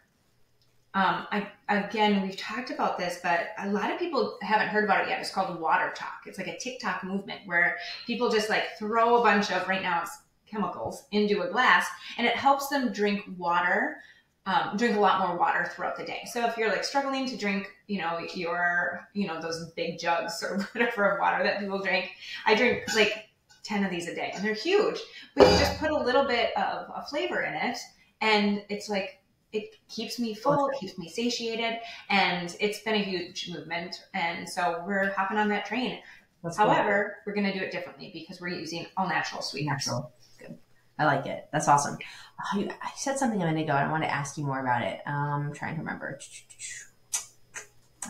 Um, 0.97 1.27
I, 1.31 1.47
again, 1.69 2.23
we've 2.23 2.39
talked 2.39 2.71
about 2.71 2.97
this, 2.97 3.21
but 3.23 3.49
a 3.59 3.69
lot 3.69 3.93
of 3.93 3.99
people 3.99 4.39
haven't 4.41 4.69
heard 4.69 4.85
about 4.85 5.05
it 5.05 5.11
yet. 5.11 5.21
It's 5.21 5.31
called 5.31 5.61
WaterTok. 5.61 6.25
It's 6.25 6.39
like 6.39 6.47
a 6.47 6.57
TikTok 6.57 7.05
movement 7.05 7.41
where 7.45 7.77
people 8.07 8.31
just 8.31 8.49
like 8.49 8.79
throw 8.79 9.17
a 9.17 9.23
bunch 9.23 9.53
of 9.53 9.69
right 9.69 9.83
now 9.83 10.01
it's 10.01 10.19
chemicals 10.47 11.05
into 11.13 11.43
a 11.43 11.51
glass, 11.51 11.87
and 12.17 12.27
it 12.27 12.35
helps 12.35 12.69
them 12.69 12.95
drink 12.95 13.25
water, 13.37 13.99
um, 14.47 14.79
drink 14.79 14.97
a 14.97 15.01
lot 15.01 15.21
more 15.21 15.37
water 15.37 15.71
throughout 15.71 15.99
the 15.99 16.05
day. 16.05 16.23
So 16.33 16.47
if 16.47 16.57
you're 16.57 16.71
like 16.71 16.83
struggling 16.83 17.27
to 17.27 17.37
drink, 17.37 17.71
you 17.89 17.99
know, 17.99 18.21
your, 18.35 19.07
you 19.13 19.27
know, 19.27 19.39
those 19.39 19.71
big 19.73 19.99
jugs 19.99 20.43
or 20.51 20.63
whatever 20.73 21.11
of 21.11 21.21
water 21.21 21.45
that 21.45 21.61
people 21.61 21.83
drink, 21.83 22.11
I 22.47 22.55
drink 22.55 22.85
like 22.95 23.29
10 23.65 23.85
of 23.85 23.91
these 23.91 24.09
a 24.09 24.15
day, 24.15 24.33
and 24.35 24.43
they're 24.43 24.55
huge. 24.55 24.99
But 25.35 25.47
you 25.47 25.59
just 25.59 25.79
put 25.79 25.91
a 25.91 25.99
little 25.99 26.25
bit 26.25 26.57
of 26.57 26.87
a 26.95 27.05
flavor 27.11 27.43
in 27.43 27.53
it, 27.53 27.77
and 28.23 28.65
it's 28.71 28.89
like 28.89 29.21
it 29.57 29.77
keeps 29.89 30.19
me 30.19 30.35
full, 30.35 30.69
it 30.69 30.79
keeps 30.79 30.99
me 30.99 31.09
satiated, 31.09 31.79
and 32.11 32.57
it's 32.61 32.81
been 32.81 32.95
a 32.95 33.03
huge 33.03 33.51
movement. 33.51 33.97
And 34.15 34.49
so 34.49 34.83
we're 34.87 35.11
hopping 35.11 35.39
on 35.39 35.49
that 35.49 35.67
train. 35.67 35.99
That's 36.43 36.57
However, 36.57 37.17
cool. 37.25 37.33
we're 37.33 37.35
going 37.41 37.53
to 37.53 37.59
do 37.59 37.65
it 37.65 37.73
differently 37.73 38.11
because 38.13 38.41
we're 38.41 38.49
using 38.49 38.87
all 38.97 39.09
natural 39.09 39.43
sweeteners. 39.43 39.87
Natural. 39.87 40.13
Good. 40.39 40.59
I 40.99 41.05
like 41.05 41.27
it. 41.27 41.49
That's 41.53 41.67
awesome. 41.69 41.99
Oh, 42.41 42.59
you, 42.59 42.69
I 42.69 42.91
said 42.97 43.19
something 43.19 43.43
a 43.43 43.45
minute 43.47 43.65
ago, 43.65 43.73
and 43.73 43.89
I 43.89 43.91
want 43.91 44.05
to 44.05 44.11
ask 44.11 44.39
you 44.39 44.45
more 44.45 44.61
about 44.61 44.83
it. 44.83 45.01
Um, 45.07 45.47
I'm 45.49 45.53
trying 45.55 45.75
to 45.75 45.81
remember. 45.81 46.19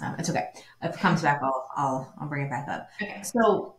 Um, 0.03 0.17
it's 0.19 0.29
okay. 0.29 0.49
If 0.83 0.95
it 0.95 1.01
comes 1.01 1.23
back, 1.23 1.41
I'll, 1.43 1.71
I'll 1.77 2.15
I'll 2.21 2.29
bring 2.29 2.45
it 2.45 2.51
back 2.51 2.69
up. 2.69 2.89
Okay. 3.01 3.23
So 3.23 3.76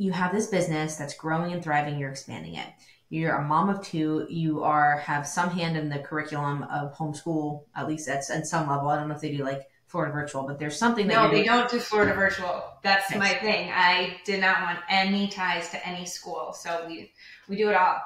you 0.00 0.12
have 0.12 0.32
this 0.32 0.46
business 0.46 0.96
that's 0.96 1.12
growing 1.12 1.52
and 1.52 1.62
thriving. 1.62 1.98
You're 1.98 2.10
expanding 2.10 2.54
it. 2.54 2.66
You're 3.10 3.36
a 3.36 3.44
mom 3.46 3.68
of 3.68 3.82
two. 3.82 4.26
You 4.30 4.62
are 4.62 4.96
have 4.98 5.26
some 5.26 5.50
hand 5.50 5.76
in 5.76 5.90
the 5.90 5.98
curriculum 5.98 6.62
of 6.62 6.96
homeschool 6.96 7.64
at 7.76 7.86
least 7.86 8.06
that's 8.06 8.30
at 8.30 8.46
some 8.46 8.66
level. 8.66 8.88
I 8.88 8.96
don't 8.96 9.08
know 9.08 9.14
if 9.14 9.20
they 9.20 9.36
do 9.36 9.44
like 9.44 9.68
florida 9.88 10.12
virtual 10.12 10.44
but 10.44 10.56
there's 10.60 10.78
something 10.78 11.08
that 11.08 11.14
no 11.14 11.30
they 11.30 11.44
don't 11.44 11.70
do 11.70 11.78
florida 11.78 12.14
virtual. 12.14 12.62
That's 12.82 13.14
my 13.14 13.28
thing. 13.28 13.70
I 13.74 14.16
did 14.24 14.40
not 14.40 14.62
want 14.62 14.78
any 14.88 15.28
ties 15.28 15.68
to 15.70 15.86
any 15.86 16.06
school 16.06 16.54
so 16.54 16.84
we 16.86 17.12
we 17.48 17.56
do 17.56 17.68
it 17.68 17.74
all. 17.74 17.98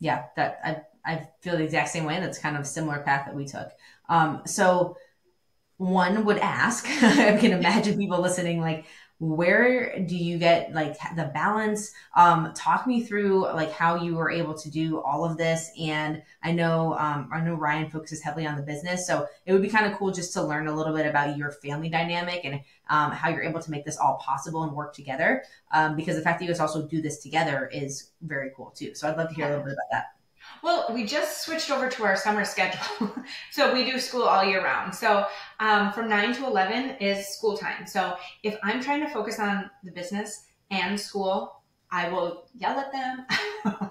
Yeah 0.00 0.24
that 0.34 0.58
i 0.64 0.82
i 1.04 1.28
feel 1.42 1.58
the 1.58 1.64
exact 1.64 1.90
same 1.90 2.04
way 2.04 2.18
that's 2.18 2.38
kind 2.38 2.56
of 2.56 2.62
a 2.62 2.66
similar 2.66 3.00
path 3.00 3.26
that 3.26 3.36
we 3.36 3.46
took. 3.46 3.70
Um 4.08 4.42
so 4.46 4.96
one 5.76 6.26
would 6.26 6.36
ask 6.38 6.86
i 7.02 7.38
can 7.38 7.52
imagine 7.52 7.96
people 7.96 8.20
listening 8.20 8.60
like 8.60 8.84
where 9.20 9.98
do 10.00 10.16
you 10.16 10.38
get 10.38 10.72
like 10.72 10.96
the 11.14 11.30
balance? 11.34 11.92
Um, 12.16 12.52
talk 12.54 12.86
me 12.86 13.04
through 13.04 13.42
like 13.42 13.70
how 13.70 13.94
you 13.94 14.16
were 14.16 14.30
able 14.30 14.54
to 14.54 14.70
do 14.70 15.00
all 15.00 15.24
of 15.24 15.36
this 15.36 15.70
and 15.78 16.22
i 16.42 16.52
know 16.52 16.96
um, 16.98 17.28
i 17.32 17.40
know 17.40 17.54
ryan 17.54 17.90
focuses 17.90 18.22
heavily 18.22 18.46
on 18.46 18.56
the 18.56 18.62
business 18.62 19.06
so 19.06 19.26
it 19.46 19.52
would 19.52 19.62
be 19.62 19.68
kind 19.68 19.86
of 19.86 19.96
cool 19.98 20.10
just 20.10 20.32
to 20.32 20.42
learn 20.42 20.66
a 20.66 20.74
little 20.74 20.94
bit 20.94 21.06
about 21.06 21.36
your 21.36 21.52
family 21.52 21.88
dynamic 21.88 22.40
and 22.44 22.60
um, 22.88 23.12
how 23.12 23.28
you're 23.28 23.42
able 23.42 23.60
to 23.60 23.70
make 23.70 23.84
this 23.84 23.96
all 23.96 24.16
possible 24.16 24.62
and 24.64 24.72
work 24.72 24.94
together 24.94 25.42
um, 25.72 25.96
because 25.96 26.16
the 26.16 26.22
fact 26.22 26.38
that 26.38 26.44
you 26.44 26.50
guys 26.50 26.60
also 26.60 26.86
do 26.86 27.00
this 27.00 27.18
together 27.18 27.70
is 27.72 28.10
very 28.22 28.50
cool 28.56 28.70
too 28.70 28.94
so 28.94 29.08
i'd 29.08 29.16
love 29.16 29.28
to 29.28 29.34
hear 29.34 29.46
a 29.46 29.50
little 29.50 29.64
bit 29.64 29.74
about 29.74 29.90
that 29.90 30.19
well, 30.62 30.86
we 30.92 31.04
just 31.04 31.44
switched 31.44 31.70
over 31.70 31.88
to 31.88 32.04
our 32.04 32.16
summer 32.16 32.44
schedule. 32.44 33.12
so 33.50 33.72
we 33.72 33.84
do 33.84 33.98
school 33.98 34.22
all 34.22 34.44
year 34.44 34.62
round. 34.62 34.94
So 34.94 35.26
um, 35.58 35.92
from 35.92 36.08
9 36.08 36.34
to 36.34 36.46
11 36.46 36.96
is 37.00 37.28
school 37.28 37.56
time. 37.56 37.86
So 37.86 38.16
if 38.42 38.56
I'm 38.62 38.82
trying 38.82 39.00
to 39.00 39.08
focus 39.08 39.38
on 39.38 39.70
the 39.84 39.92
business 39.92 40.46
and 40.70 40.98
school, 40.98 41.62
I 41.90 42.08
will 42.08 42.48
yell 42.54 42.78
at 42.78 42.92
them, 42.92 43.26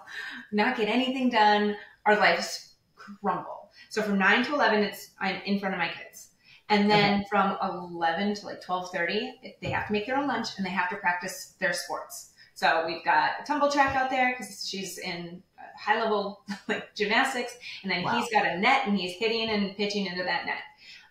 not 0.52 0.78
get 0.78 0.88
anything 0.88 1.30
done. 1.30 1.76
Our 2.06 2.16
lives 2.16 2.76
crumble. 2.96 3.72
So 3.90 4.02
from 4.02 4.18
9 4.18 4.46
to 4.46 4.54
11, 4.54 4.84
it's 4.84 5.12
I'm 5.20 5.42
in 5.46 5.60
front 5.60 5.76
of 5.76 5.80
my 5.80 5.90
kids. 5.90 6.30
And 6.70 6.90
then 6.90 7.22
okay. 7.22 7.26
from 7.30 7.58
11 7.62 8.36
to 8.36 8.46
like 8.46 8.64
12:30, 8.64 9.56
they 9.60 9.70
have 9.70 9.88
to 9.88 9.94
make 9.94 10.06
their 10.06 10.18
own 10.18 10.28
lunch 10.28 10.50
and 10.58 10.66
they 10.66 10.70
have 10.70 10.90
to 10.90 10.98
practice 10.98 11.56
their 11.60 11.74
sports. 11.74 12.34
So 12.54 12.84
we've 12.86 13.04
got 13.04 13.32
a 13.42 13.44
tumble 13.44 13.72
track 13.72 13.96
out 13.96 14.10
there 14.10 14.36
because 14.38 14.68
she's 14.68 15.00
in 15.00 15.42
high 15.80 16.02
level 16.02 16.42
like 16.68 16.94
gymnastics, 16.96 17.58
and 17.84 17.92
then 17.92 18.04
wow. 18.04 18.20
he's 18.20 18.30
got 18.32 18.46
a 18.46 18.58
net 18.58 18.88
and 18.88 18.98
he's 18.98 19.16
hitting 19.16 19.50
and 19.50 19.76
pitching 19.78 20.06
into 20.06 20.24
that 20.24 20.46
net. 20.46 20.62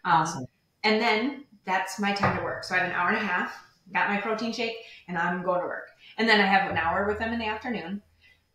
Um, 0.04 0.22
awesome. 0.22 0.46
And 0.84 1.00
then 1.00 1.44
that's 1.64 1.98
my 1.98 2.12
time 2.12 2.36
to 2.36 2.42
work. 2.42 2.64
So 2.64 2.74
I 2.74 2.78
have 2.78 2.88
an 2.88 2.94
hour 2.94 3.08
and 3.08 3.16
a 3.16 3.20
half, 3.20 3.52
got 3.92 4.08
my 4.08 4.18
protein 4.18 4.52
shake, 4.52 4.76
and 5.06 5.18
I'm 5.18 5.42
going 5.42 5.60
to 5.60 5.66
work. 5.66 5.88
And 6.16 6.28
then 6.28 6.40
I 6.40 6.46
have 6.46 6.70
an 6.70 6.76
hour 6.76 7.06
with 7.06 7.18
them 7.18 7.32
in 7.32 7.38
the 7.38 7.46
afternoon. 7.46 8.02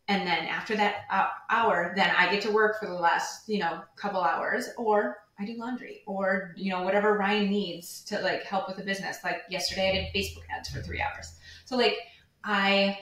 And 0.08 0.28
then 0.28 0.46
after 0.48 0.76
that 0.76 1.06
uh, 1.10 1.28
hour, 1.50 1.94
then 1.96 2.12
I 2.18 2.30
get 2.32 2.42
to 2.44 2.52
work 2.52 2.80
for 2.80 2.88
the 2.88 2.94
last, 2.94 3.48
you 3.48 3.60
know, 3.60 3.82
couple 3.96 4.22
hours, 4.22 4.70
or 4.78 5.18
I 5.40 5.46
do 5.46 5.56
laundry, 5.58 6.02
or 6.06 6.54
you 6.58 6.72
know, 6.72 6.82
whatever 6.84 7.18
Ryan 7.18 7.50
needs 7.50 8.04
to 8.06 8.20
like 8.20 8.44
help 8.44 8.68
with 8.68 8.78
the 8.78 8.84
business. 8.84 9.18
Like 9.24 9.44
yesterday, 9.50 9.90
I 9.90 9.92
did 9.94 10.14
Facebook 10.14 10.44
ads 10.50 10.70
for 10.70 10.82
three 10.82 11.02
hours. 11.02 11.34
So 11.66 11.78
like 11.78 11.98
I, 12.44 13.00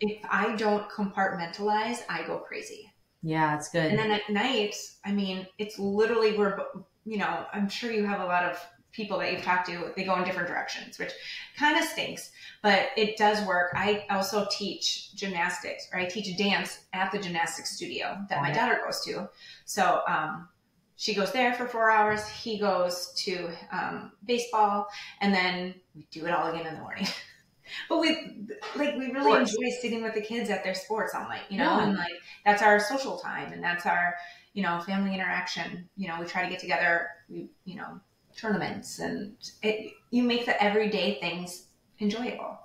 if 0.00 0.18
I 0.28 0.54
don't 0.56 0.88
compartmentalize, 0.88 2.02
I 2.08 2.22
go 2.26 2.38
crazy. 2.38 2.92
Yeah, 3.22 3.56
it's 3.56 3.70
good. 3.70 3.86
And 3.86 3.98
then 3.98 4.10
at 4.10 4.28
night, 4.28 4.76
I 5.04 5.12
mean, 5.12 5.46
it's 5.58 5.78
literally 5.78 6.36
we're, 6.36 6.58
you 7.04 7.18
know, 7.18 7.46
I'm 7.52 7.68
sure 7.68 7.90
you 7.90 8.04
have 8.04 8.20
a 8.20 8.26
lot 8.26 8.44
of 8.44 8.58
people 8.92 9.18
that 9.18 9.32
you've 9.32 9.42
talked 9.42 9.66
to, 9.66 9.92
they 9.96 10.04
go 10.04 10.14
in 10.16 10.24
different 10.24 10.48
directions, 10.48 10.98
which 10.98 11.12
kind 11.56 11.76
of 11.76 11.84
stinks, 11.84 12.30
but 12.62 12.90
it 12.96 13.16
does 13.16 13.44
work. 13.46 13.72
I 13.74 14.06
also 14.10 14.46
teach 14.50 15.14
gymnastics 15.14 15.88
or 15.92 15.98
I 15.98 16.04
teach 16.04 16.36
dance 16.36 16.84
at 16.92 17.10
the 17.10 17.18
gymnastics 17.18 17.74
studio 17.76 18.18
that 18.28 18.40
my 18.40 18.52
daughter 18.52 18.80
goes 18.84 19.04
to. 19.06 19.28
So, 19.64 20.02
um, 20.06 20.48
she 20.96 21.12
goes 21.12 21.32
there 21.32 21.52
for 21.54 21.66
four 21.66 21.90
hours. 21.90 22.26
He 22.28 22.58
goes 22.58 23.12
to 23.24 23.50
um, 23.72 24.12
baseball, 24.24 24.86
and 25.20 25.34
then 25.34 25.74
we 25.94 26.06
do 26.10 26.24
it 26.24 26.30
all 26.30 26.50
again 26.52 26.66
in 26.66 26.74
the 26.74 26.80
morning. 26.80 27.06
but 27.88 28.00
we 28.00 28.46
like 28.76 28.96
we 28.96 29.10
really 29.10 29.40
enjoy 29.40 29.70
sitting 29.80 30.02
with 30.02 30.14
the 30.14 30.20
kids 30.20 30.50
at 30.50 30.64
their 30.64 30.74
sports 30.74 31.14
all 31.14 31.28
night, 31.28 31.42
you 31.48 31.58
know, 31.58 31.78
yeah. 31.78 31.84
and 31.84 31.96
like 31.96 32.14
that's 32.44 32.62
our 32.62 32.80
social 32.80 33.18
time, 33.18 33.52
and 33.52 33.62
that's 33.62 33.86
our 33.86 34.14
you 34.52 34.62
know 34.62 34.80
family 34.80 35.14
interaction. 35.14 35.88
You 35.96 36.08
know, 36.08 36.16
we 36.20 36.26
try 36.26 36.44
to 36.44 36.50
get 36.50 36.60
together. 36.60 37.08
We 37.28 37.48
you 37.64 37.76
know 37.76 38.00
tournaments 38.36 38.98
and 38.98 39.34
it, 39.62 39.92
you 40.10 40.22
make 40.22 40.46
the 40.46 40.62
everyday 40.62 41.20
things 41.20 41.66
enjoyable. 42.00 42.58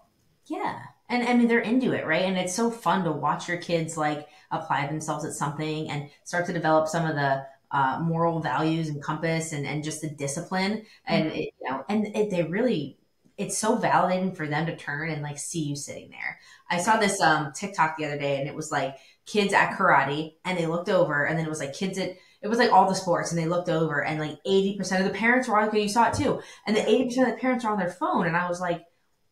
Yeah. 0.46 0.80
And 1.10 1.28
I 1.28 1.34
mean, 1.34 1.48
they're 1.48 1.60
into 1.60 1.94
it, 1.94 2.06
right? 2.06 2.24
And 2.24 2.38
it's 2.38 2.56
so 2.56 2.70
fun 2.70 3.04
to 3.04 3.12
watch 3.12 3.48
your 3.48 3.58
kids 3.58 3.98
like 3.98 4.28
apply 4.52 4.88
themselves 4.88 5.26
at 5.26 5.34
something 5.34 5.90
and 5.90 6.10
start 6.24 6.46
to 6.48 6.54
develop 6.54 6.88
some 6.88 7.06
of 7.06 7.16
the 7.16 7.46
uh, 7.72 8.00
moral 8.02 8.40
values 8.40 8.90
and 8.90 9.02
compass 9.02 9.52
and, 9.54 9.66
and 9.66 9.84
just 9.84 10.02
the 10.02 10.10
discipline. 10.10 10.86
And, 11.06 11.26
mm-hmm. 11.26 11.40
it, 11.40 11.50
you 11.62 11.70
know, 11.70 11.84
and 11.90 12.16
it, 12.16 12.30
they 12.30 12.44
really, 12.44 12.98
it's 13.40 13.58
so 13.58 13.78
validating 13.78 14.36
for 14.36 14.46
them 14.46 14.66
to 14.66 14.76
turn 14.76 15.10
and 15.10 15.24
like 15.24 15.40
see 15.40 15.64
you 15.64 15.76
sitting 15.76 16.10
there. 16.10 16.40
I 16.70 16.78
saw 16.78 16.98
this 16.98 17.22
um, 17.22 17.54
TikTok 17.54 17.96
the 17.98 18.06
other 18.06 18.20
day 18.20 18.38
and 18.38 18.50
it 18.50 18.54
was 18.54 18.70
like 18.70 18.98
kids 19.26 19.54
at 19.54 19.78
karate 19.78 20.34
and 20.44 20.58
they 20.58 20.66
looked 20.68 20.90
over 20.90 21.24
and 21.24 21.40
then 21.40 21.46
it 21.46 21.50
was 21.50 21.62
like 21.62 21.74
kids 21.74 21.98
at 21.98 22.18
it 22.42 22.48
was 22.48 22.58
like 22.58 22.72
all 22.72 22.88
the 22.88 22.96
sports 22.96 23.32
and 23.32 23.40
they 23.40 23.48
looked 23.48 23.70
over 23.70 24.04
and 24.04 24.20
like 24.20 24.38
80% 24.46 25.00
of 25.00 25.06
the 25.06 25.18
parents 25.18 25.48
were 25.48 25.56
like, 25.56 25.70
okay, 25.70 25.82
you 25.82 25.90
saw 25.90 26.08
it 26.08 26.14
too. 26.14 26.42
And 26.66 26.76
the 26.76 26.82
80% 26.82 27.30
of 27.30 27.36
the 27.36 27.40
parents 27.40 27.66
are 27.66 27.72
on 27.72 27.80
their 27.80 27.90
phone. 27.90 28.28
And 28.28 28.38
I 28.38 28.48
was 28.48 28.62
like, 28.62 28.86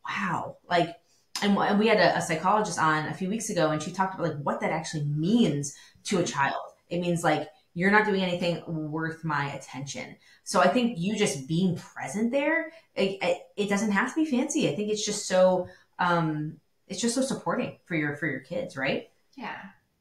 wow, 0.05 0.57
like, 0.69 0.93
and, 1.41 1.57
and 1.57 1.79
we 1.79 1.87
had 1.87 1.99
a, 1.99 2.17
a, 2.17 2.21
psychologist 2.21 2.77
on 2.77 3.07
a 3.07 3.13
few 3.13 3.29
weeks 3.29 3.49
ago 3.49 3.69
and 3.69 3.81
she 3.81 3.91
talked 3.91 4.15
about 4.15 4.27
like 4.27 4.43
what 4.43 4.59
that 4.59 4.71
actually 4.71 5.05
means 5.05 5.73
to 6.05 6.19
a 6.19 6.23
child. 6.23 6.73
It 6.89 6.99
means 6.99 7.23
like, 7.23 7.47
you're 7.77 7.91
not 7.91 8.05
doing 8.05 8.23
anything 8.23 8.63
worth 8.67 9.23
my 9.23 9.53
attention. 9.53 10.15
So 10.43 10.61
I 10.61 10.67
think 10.67 10.97
you 10.97 11.15
just 11.15 11.47
being 11.47 11.77
present 11.77 12.31
there, 12.31 12.71
it, 12.95 13.19
it, 13.21 13.37
it 13.55 13.69
doesn't 13.69 13.91
have 13.91 14.09
to 14.13 14.15
be 14.15 14.25
fancy. 14.25 14.67
I 14.67 14.75
think 14.75 14.89
it's 14.89 15.05
just 15.05 15.27
so, 15.27 15.67
um, 15.99 16.57
it's 16.87 16.99
just 16.99 17.13
so 17.13 17.21
supporting 17.21 17.77
for 17.85 17.95
your, 17.95 18.15
for 18.15 18.25
your 18.25 18.39
kids, 18.39 18.75
right? 18.75 19.09
Yeah. 19.35 19.57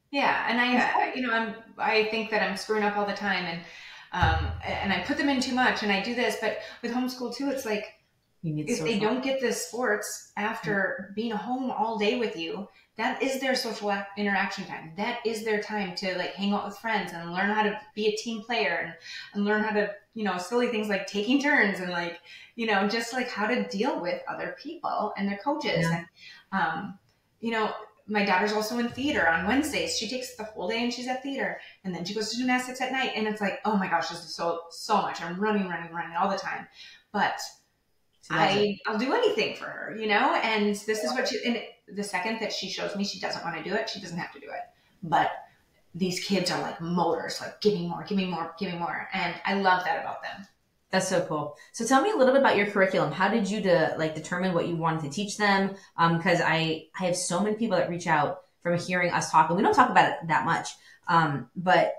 Yeah, 0.09 0.45
and 0.49 0.59
I, 0.59 1.13
you 1.13 1.21
know, 1.21 1.33
I'm, 1.33 1.53
I 1.77 2.05
think 2.05 2.31
that 2.31 2.41
I'm 2.41 2.55
screwing 2.55 2.83
up 2.83 2.97
all 2.97 3.05
the 3.05 3.13
time, 3.13 3.43
and 3.43 3.59
um, 4.13 4.51
and 4.63 4.93
I 4.93 5.01
put 5.01 5.17
them 5.17 5.27
in 5.27 5.41
too 5.41 5.53
much, 5.53 5.83
and 5.83 5.91
I 5.91 6.01
do 6.01 6.15
this. 6.15 6.37
But 6.39 6.59
with 6.81 6.93
homeschool 6.93 7.35
too, 7.35 7.49
it's 7.49 7.65
like 7.65 7.85
if 8.41 8.81
they 8.83 8.99
don't 8.99 9.21
get 9.21 9.41
the 9.41 9.51
sports 9.51 10.31
after 10.37 11.11
being 11.13 11.31
home 11.31 11.69
all 11.71 11.97
day 11.97 12.17
with 12.17 12.37
you, 12.37 12.69
that 12.97 13.21
is 13.21 13.39
their 13.39 13.55
social 13.55 13.95
interaction 14.17 14.65
time. 14.65 14.91
That 14.97 15.19
is 15.25 15.45
their 15.45 15.61
time 15.61 15.95
to 15.95 16.17
like 16.17 16.33
hang 16.33 16.53
out 16.53 16.65
with 16.65 16.77
friends 16.77 17.13
and 17.13 17.31
learn 17.31 17.51
how 17.51 17.63
to 17.63 17.79
be 17.93 18.07
a 18.07 18.15
team 18.15 18.41
player 18.41 18.81
and, 18.83 18.93
and 19.33 19.45
learn 19.45 19.63
how 19.63 19.73
to, 19.73 19.91
you 20.15 20.23
know, 20.23 20.37
silly 20.37 20.67
things 20.67 20.89
like 20.89 21.05
taking 21.05 21.41
turns 21.41 21.79
and 21.79 21.91
like, 21.91 22.19
you 22.55 22.65
know, 22.65 22.87
just 22.87 23.13
like 23.13 23.29
how 23.29 23.45
to 23.45 23.67
deal 23.69 24.01
with 24.01 24.21
other 24.27 24.55
people 24.61 25.13
and 25.15 25.29
their 25.29 25.37
coaches. 25.37 25.81
Yeah. 25.81 25.97
And, 25.97 26.07
um, 26.51 26.99
you 27.39 27.51
know, 27.51 27.71
my 28.07 28.25
daughter's 28.25 28.53
also 28.53 28.79
in 28.79 28.89
theater 28.89 29.27
on 29.27 29.45
Wednesdays. 29.45 29.97
She 29.97 30.07
takes 30.09 30.35
the 30.35 30.45
whole 30.45 30.67
day 30.67 30.81
and 30.81 30.93
she's 30.93 31.07
at 31.07 31.21
theater, 31.21 31.59
and 31.83 31.93
then 31.93 32.05
she 32.05 32.13
goes 32.13 32.31
to 32.31 32.37
gymnastics 32.37 32.79
at 32.79 32.91
night. 32.91 33.11
And 33.15 33.27
it's 33.27 33.41
like, 33.41 33.59
oh 33.65 33.75
my 33.75 33.87
gosh, 33.87 34.09
this 34.09 34.23
is 34.23 34.33
so 34.33 34.61
so 34.69 35.01
much. 35.01 35.21
I'm 35.21 35.39
running, 35.39 35.67
running, 35.67 35.93
running 35.93 36.15
all 36.15 36.29
the 36.29 36.37
time, 36.37 36.67
but 37.11 37.37
I 38.29 38.77
I'll 38.85 38.97
do 38.97 39.13
anything 39.13 39.55
for 39.55 39.65
her, 39.65 39.95
you 39.97 40.07
know. 40.07 40.35
And 40.35 40.75
this 40.75 41.03
is 41.03 41.13
what 41.13 41.27
she. 41.27 41.39
And 41.45 41.61
the 41.95 42.03
second 42.03 42.39
that 42.41 42.51
she 42.51 42.69
shows 42.69 42.95
me 42.95 43.03
she 43.03 43.19
doesn't 43.19 43.43
want 43.43 43.57
to 43.57 43.63
do 43.63 43.75
it, 43.75 43.89
she 43.89 44.01
doesn't 44.01 44.17
have 44.17 44.33
to 44.33 44.39
do 44.39 44.47
it. 44.47 44.61
But 45.03 45.31
these 45.95 46.23
kids 46.23 46.51
are 46.51 46.61
like 46.61 46.79
motors, 46.81 47.39
like 47.41 47.59
give 47.61 47.73
me 47.73 47.87
more, 47.87 48.03
give 48.03 48.17
me 48.17 48.25
more, 48.25 48.53
give 48.59 48.71
me 48.71 48.77
more, 48.77 49.07
and 49.13 49.33
I 49.45 49.55
love 49.55 49.83
that 49.85 50.01
about 50.01 50.21
them. 50.21 50.45
That's 50.89 51.07
so 51.07 51.25
cool. 51.25 51.57
So 51.73 51.85
tell 51.85 52.01
me 52.01 52.11
a 52.11 52.15
little 52.15 52.33
bit 52.33 52.41
about 52.41 52.55
your 52.55 52.67
curriculum. 52.67 53.11
How 53.11 53.27
did 53.27 53.49
you 53.49 53.61
de- 53.61 53.95
like 53.97 54.15
determine 54.15 54.53
what 54.53 54.67
you 54.67 54.75
wanted 54.75 55.01
to 55.01 55.09
teach 55.09 55.37
them? 55.37 55.75
Because 55.97 56.39
um, 56.39 56.47
I 56.47 56.85
I 56.99 57.05
have 57.05 57.15
so 57.15 57.41
many 57.41 57.55
people 57.55 57.77
that 57.77 57.89
reach 57.89 58.07
out 58.07 58.43
from 58.63 58.77
hearing 58.77 59.11
us 59.11 59.31
talk, 59.31 59.49
and 59.49 59.57
we 59.57 59.63
don't 59.63 59.73
talk 59.73 59.89
about 59.89 60.11
it 60.11 60.27
that 60.27 60.45
much. 60.45 60.69
Um, 61.07 61.49
but 61.55 61.93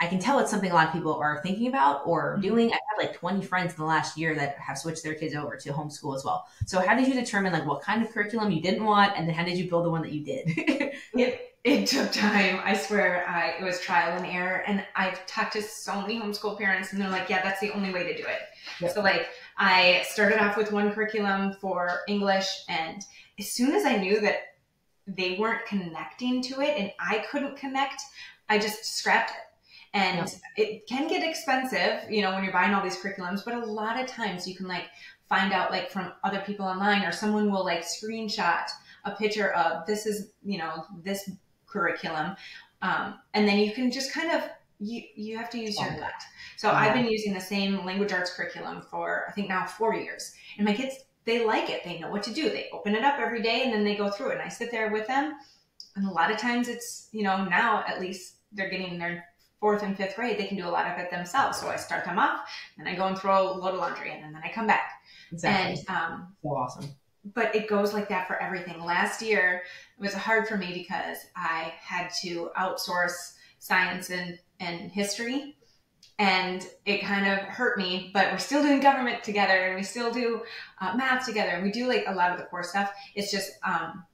I 0.00 0.06
can 0.06 0.20
tell 0.20 0.38
it's 0.38 0.50
something 0.50 0.70
a 0.70 0.74
lot 0.74 0.86
of 0.86 0.92
people 0.92 1.14
are 1.14 1.40
thinking 1.42 1.66
about 1.66 2.06
or 2.06 2.32
mm-hmm. 2.32 2.42
doing. 2.42 2.66
I've 2.68 2.78
had 2.88 3.06
like 3.06 3.14
20 3.14 3.42
friends 3.42 3.72
in 3.72 3.78
the 3.78 3.84
last 3.84 4.16
year 4.16 4.34
that 4.36 4.56
have 4.58 4.78
switched 4.78 5.02
their 5.02 5.14
kids 5.14 5.34
over 5.34 5.56
to 5.56 5.72
homeschool 5.72 6.14
as 6.14 6.24
well. 6.24 6.46
So 6.66 6.80
how 6.80 6.94
did 6.94 7.08
you 7.08 7.14
determine 7.14 7.52
like 7.52 7.66
what 7.66 7.82
kind 7.82 8.02
of 8.02 8.12
curriculum 8.12 8.52
you 8.52 8.62
didn't 8.62 8.84
want, 8.84 9.14
and 9.16 9.26
then 9.26 9.34
how 9.34 9.44
did 9.44 9.58
you 9.58 9.68
build 9.68 9.84
the 9.84 9.90
one 9.90 10.02
that 10.02 10.12
you 10.12 10.24
did? 10.24 10.44
it, 11.14 11.56
it 11.64 11.86
took 11.88 12.12
time. 12.12 12.60
I 12.62 12.76
swear, 12.76 13.28
I, 13.28 13.60
it 13.60 13.64
was 13.64 13.80
trial 13.80 14.16
and 14.16 14.24
error. 14.24 14.62
And 14.66 14.84
I've 14.94 15.26
talked 15.26 15.54
to 15.54 15.62
so 15.62 16.00
many 16.00 16.20
homeschool 16.20 16.56
parents, 16.56 16.92
and 16.92 17.00
they're 17.00 17.10
like, 17.10 17.28
"Yeah, 17.28 17.42
that's 17.42 17.60
the 17.60 17.72
only 17.72 17.92
way 17.92 18.04
to 18.04 18.16
do 18.16 18.22
it." 18.22 18.40
Yep. 18.80 18.92
So 18.92 19.00
like, 19.02 19.26
I 19.56 20.04
started 20.08 20.38
off 20.38 20.56
with 20.56 20.70
one 20.70 20.92
curriculum 20.92 21.54
for 21.54 22.02
English, 22.06 22.46
and 22.68 23.04
as 23.38 23.50
soon 23.50 23.74
as 23.74 23.84
I 23.84 23.96
knew 23.96 24.20
that 24.20 24.42
they 25.08 25.36
weren't 25.40 25.66
connecting 25.66 26.40
to 26.42 26.60
it, 26.60 26.78
and 26.78 26.92
I 27.00 27.24
couldn't 27.30 27.56
connect, 27.56 28.00
I 28.48 28.58
just 28.58 28.84
scrapped 28.84 29.30
it 29.30 29.47
and 29.94 30.28
it 30.56 30.86
can 30.86 31.08
get 31.08 31.26
expensive, 31.26 32.10
you 32.10 32.22
know, 32.22 32.32
when 32.32 32.44
you're 32.44 32.52
buying 32.52 32.74
all 32.74 32.82
these 32.82 33.00
curriculums, 33.00 33.44
but 33.44 33.54
a 33.54 33.64
lot 33.64 33.98
of 33.98 34.06
times 34.06 34.46
you 34.46 34.54
can 34.54 34.68
like 34.68 34.84
find 35.28 35.52
out 35.52 35.70
like 35.70 35.90
from 35.90 36.12
other 36.24 36.40
people 36.40 36.66
online 36.66 37.02
or 37.02 37.12
someone 37.12 37.50
will 37.50 37.64
like 37.64 37.84
screenshot 37.84 38.68
a 39.04 39.12
picture 39.12 39.52
of 39.52 39.86
this 39.86 40.06
is, 40.06 40.32
you 40.44 40.58
know, 40.58 40.84
this 41.02 41.30
curriculum. 41.66 42.36
Um, 42.82 43.18
and 43.34 43.46
then 43.48 43.58
you 43.58 43.72
can 43.72 43.90
just 43.90 44.12
kind 44.12 44.30
of 44.30 44.42
you 44.80 45.02
you 45.16 45.36
have 45.36 45.50
to 45.50 45.58
use 45.58 45.78
your 45.80 45.90
gut. 45.90 46.12
So 46.56 46.68
yeah. 46.68 46.78
I've 46.78 46.94
been 46.94 47.06
using 47.06 47.34
the 47.34 47.40
same 47.40 47.84
language 47.84 48.12
arts 48.12 48.32
curriculum 48.34 48.82
for 48.90 49.26
I 49.28 49.32
think 49.32 49.48
now 49.48 49.66
four 49.66 49.94
years, 49.94 50.32
and 50.56 50.66
my 50.66 50.74
kids 50.74 50.96
they 51.24 51.44
like 51.44 51.68
it. 51.68 51.82
They 51.84 51.98
know 51.98 52.10
what 52.10 52.22
to 52.24 52.32
do. 52.32 52.48
They 52.48 52.68
open 52.72 52.94
it 52.94 53.04
up 53.04 53.18
every 53.18 53.42
day, 53.42 53.62
and 53.64 53.72
then 53.72 53.84
they 53.84 53.96
go 53.96 54.10
through 54.10 54.30
it. 54.30 54.34
And 54.34 54.42
I 54.42 54.48
sit 54.48 54.70
there 54.70 54.90
with 54.90 55.06
them, 55.06 55.34
and 55.96 56.06
a 56.06 56.10
lot 56.10 56.30
of 56.30 56.38
times 56.38 56.68
it's 56.68 57.08
you 57.12 57.22
know 57.22 57.44
now 57.44 57.84
at 57.86 58.00
least 58.00 58.36
they're 58.52 58.70
getting 58.70 58.98
their 58.98 59.24
fourth 59.60 59.82
and 59.82 59.96
fifth 59.96 60.16
grade, 60.16 60.38
they 60.38 60.46
can 60.46 60.56
do 60.56 60.66
a 60.66 60.70
lot 60.70 60.86
of 60.86 60.98
it 60.98 61.10
themselves. 61.10 61.58
So 61.58 61.68
I 61.68 61.76
start 61.76 62.04
them 62.04 62.18
off, 62.18 62.48
and 62.78 62.88
I 62.88 62.94
go 62.94 63.06
and 63.06 63.18
throw 63.18 63.52
a 63.52 63.54
load 63.54 63.74
of 63.74 63.80
laundry 63.80 64.12
in, 64.12 64.22
and 64.22 64.34
then 64.34 64.42
I 64.44 64.52
come 64.52 64.66
back. 64.66 65.02
Exactly. 65.32 65.84
And 65.88 65.90
um, 65.90 66.34
so 66.42 66.48
awesome. 66.50 66.90
But 67.34 67.54
it 67.54 67.68
goes 67.68 67.92
like 67.92 68.08
that 68.08 68.26
for 68.26 68.40
everything. 68.40 68.82
Last 68.82 69.20
year 69.20 69.62
it 69.98 70.00
was 70.00 70.14
hard 70.14 70.48
for 70.48 70.56
me 70.56 70.72
because 70.72 71.18
I 71.36 71.74
had 71.80 72.08
to 72.22 72.50
outsource 72.56 73.34
science 73.58 74.10
and, 74.10 74.38
and 74.60 74.90
history. 74.90 75.56
And 76.20 76.66
it 76.84 77.02
kind 77.02 77.30
of 77.30 77.38
hurt 77.40 77.78
me, 77.78 78.10
but 78.14 78.32
we're 78.32 78.38
still 78.38 78.62
doing 78.62 78.80
government 78.80 79.22
together 79.22 79.66
and 79.66 79.76
we 79.76 79.82
still 79.82 80.10
do 80.10 80.42
uh, 80.80 80.96
math 80.96 81.26
together 81.26 81.50
and 81.50 81.62
we 81.62 81.70
do 81.70 81.86
like 81.86 82.04
a 82.06 82.14
lot 82.14 82.32
of 82.32 82.38
the 82.38 82.44
core 82.44 82.64
stuff. 82.64 82.90
It's 83.14 83.30
just, 83.30 83.52
um, 83.62 84.04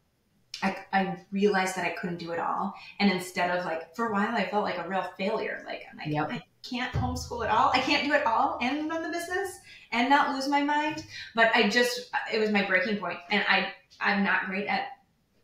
I, 0.95 1.19
realized 1.33 1.77
that 1.77 1.85
I 1.85 1.91
couldn't 1.91 2.19
do 2.19 2.31
it 2.33 2.39
all. 2.39 2.75
And 3.01 3.11
instead 3.11 3.51
of 3.51 3.65
like, 3.65 3.95
for 3.95 4.09
a 4.09 4.13
while, 4.13 4.35
I 4.35 4.49
felt 4.49 4.65
like 4.65 4.79
a 4.79 4.89
real 4.89 5.05
failure. 5.19 5.63
Like, 5.67 5.83
I'm 5.91 5.99
like, 5.99 6.09
yep. 6.09 6.31
I 6.31 6.43
can't 6.63 6.93
homeschool 6.93 7.45
at 7.45 7.51
all. 7.51 7.71
I 7.75 7.81
can't 7.81 8.07
do 8.07 8.15
it 8.15 8.25
all 8.25 8.59
and 8.63 8.89
run 8.89 9.03
the 9.03 9.09
business 9.09 9.59
and 9.93 10.09
not 10.09 10.35
lose 10.35 10.49
my 10.49 10.63
mind. 10.63 11.05
But 11.35 11.51
I 11.55 11.69
just, 11.69 12.11
it 12.33 12.39
was 12.39 12.51
my 12.51 12.65
breaking 12.65 12.99
point. 12.99 13.19
And 13.31 13.45
I, 13.49 13.73
I'm 14.01 14.23
not 14.23 14.47
great 14.47 14.67
at 14.67 14.87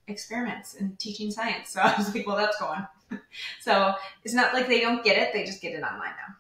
experiments 0.07 0.75
and 0.75 0.99
teaching 0.99 1.31
science. 1.31 1.71
So 1.71 1.81
I 1.85 1.97
was 1.97 2.15
like, 2.15 2.27
well, 2.27 2.37
that's 2.37 2.59
going. 2.59 2.87
so 3.61 3.95
it's 4.25 4.35
not 4.35 4.55
like 4.55 4.69
they 4.69 4.81
don't 4.81 5.05
get 5.05 5.19
it. 5.19 5.33
They 5.33 5.45
just 5.45 5.61
get 5.61 5.75
it 5.75 5.83
online 5.83 6.11
now. 6.11 6.37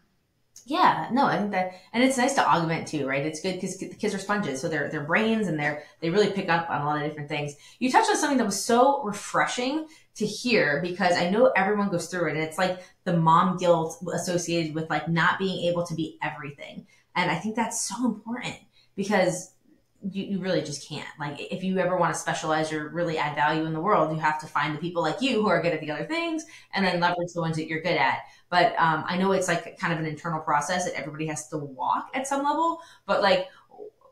Yeah, 0.66 1.08
no, 1.10 1.24
I 1.26 1.38
think 1.38 1.52
that, 1.52 1.72
and 1.92 2.04
it's 2.04 2.18
nice 2.18 2.34
to 2.34 2.46
augment 2.46 2.86
too, 2.86 3.06
right? 3.06 3.24
It's 3.24 3.40
good 3.40 3.54
because 3.54 3.78
the 3.78 3.88
kids 3.88 4.14
are 4.14 4.18
sponges, 4.18 4.60
so 4.60 4.68
their 4.68 4.90
their 4.90 5.02
brains 5.02 5.48
and 5.48 5.58
their 5.58 5.82
they 6.00 6.10
really 6.10 6.30
pick 6.30 6.48
up 6.50 6.68
on 6.70 6.82
a 6.82 6.84
lot 6.84 7.02
of 7.02 7.08
different 7.08 7.28
things. 7.30 7.54
You 7.78 7.90
touched 7.90 8.10
on 8.10 8.16
something 8.16 8.36
that 8.38 8.44
was 8.44 8.62
so 8.62 9.02
refreshing 9.02 9.86
to 10.16 10.26
hear 10.26 10.80
because 10.82 11.16
I 11.16 11.30
know 11.30 11.46
everyone 11.56 11.88
goes 11.88 12.08
through 12.08 12.28
it, 12.28 12.32
and 12.34 12.40
it's 12.42 12.58
like 12.58 12.78
the 13.04 13.16
mom 13.16 13.56
guilt 13.56 14.04
associated 14.14 14.74
with 14.74 14.90
like 14.90 15.08
not 15.08 15.38
being 15.38 15.68
able 15.70 15.86
to 15.86 15.94
be 15.94 16.18
everything, 16.22 16.86
and 17.16 17.30
I 17.30 17.36
think 17.36 17.56
that's 17.56 17.80
so 17.88 18.04
important 18.04 18.56
because 18.96 19.54
you, 20.02 20.24
you 20.24 20.38
really 20.40 20.62
just 20.62 20.88
can't. 20.88 21.06
Like, 21.18 21.40
if 21.52 21.62
you 21.62 21.78
ever 21.78 21.96
want 21.96 22.14
to 22.14 22.20
specialize 22.20 22.72
or 22.72 22.88
really 22.88 23.18
add 23.18 23.34
value 23.34 23.64
in 23.64 23.74
the 23.74 23.80
world, 23.80 24.12
you 24.14 24.18
have 24.20 24.40
to 24.40 24.46
find 24.46 24.74
the 24.74 24.80
people 24.80 25.02
like 25.02 25.20
you 25.20 25.42
who 25.42 25.48
are 25.48 25.60
good 25.60 25.74
at 25.74 25.80
the 25.80 25.90
other 25.90 26.06
things 26.06 26.44
and 26.72 26.84
then 26.84 27.00
leverage 27.00 27.32
the 27.34 27.40
ones 27.40 27.56
that 27.56 27.66
you're 27.66 27.82
good 27.82 27.96
at. 27.98 28.20
But 28.50 28.74
um, 28.78 29.04
I 29.06 29.16
know 29.16 29.32
it's 29.32 29.48
like 29.48 29.78
kind 29.78 29.92
of 29.92 30.00
an 30.00 30.06
internal 30.06 30.40
process 30.40 30.84
that 30.84 30.94
everybody 30.94 31.26
has 31.26 31.48
to 31.48 31.56
walk 31.56 32.10
at 32.14 32.26
some 32.26 32.44
level. 32.44 32.80
But 33.06 33.22
like, 33.22 33.48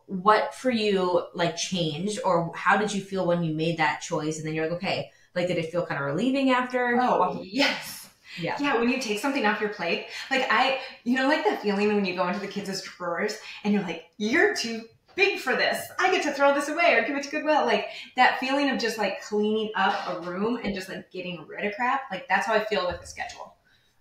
what 0.07 0.55
for 0.55 0.70
you 0.70 1.27
like 1.35 1.57
changed? 1.57 2.20
Or 2.24 2.51
how 2.55 2.77
did 2.77 2.92
you 2.92 3.03
feel 3.03 3.27
when 3.27 3.42
you 3.42 3.55
made 3.55 3.77
that 3.79 4.01
choice 4.01 4.38
and 4.38 4.46
then 4.46 4.55
you're 4.55 4.66
like 4.66 4.77
okay 4.77 5.11
like 5.35 5.46
did 5.46 5.59
it 5.59 5.70
feel 5.70 5.85
kind 5.87 6.01
of 6.01 6.07
relieving 6.07 6.51
after? 6.51 6.98
Oh 7.01 7.40
yes. 7.42 8.09
Yeah. 8.40 8.57
Yeah 8.61 8.79
when 8.79 8.88
you 8.88 9.01
take 9.01 9.18
something 9.18 9.44
off 9.46 9.61
your 9.61 9.70
plate 9.70 10.07
like 10.31 10.46
i 10.51 10.79
you 11.05 11.16
know 11.16 11.27
like 11.27 11.44
the 11.44 11.57
feeling 11.57 11.88
when 11.88 12.05
you 12.05 12.14
go 12.14 12.29
into 12.29 12.40
the 12.40 12.46
kids' 12.46 12.81
drawers 12.83 13.38
and 13.64 13.72
you're 13.74 13.83
like 13.83 14.05
you're 14.18 14.55
too 14.55 14.83
big 15.16 15.40
for 15.40 15.57
this. 15.57 15.85
I 15.98 16.12
get 16.12 16.22
to 16.22 16.33
throw 16.33 16.55
this 16.55 16.68
away 16.68 16.94
or 16.94 17.05
give 17.05 17.16
it 17.16 17.24
to 17.24 17.31
goodwill. 17.31 17.66
Like 17.66 17.88
that 18.14 18.38
feeling 18.38 18.70
of 18.70 18.79
just 18.79 18.98
like 18.98 19.20
cleaning 19.20 19.72
up 19.74 19.94
a 20.09 20.20
room 20.20 20.61
and 20.62 20.72
just 20.74 20.88
like 20.88 21.11
getting 21.11 21.44
rid 21.46 21.64
of 21.64 21.74
crap 21.74 22.03
like 22.12 22.29
that's 22.29 22.46
how 22.46 22.55
i 22.55 22.64
feel 22.64 22.87
with 22.87 23.01
the 23.01 23.07
schedule 23.07 23.55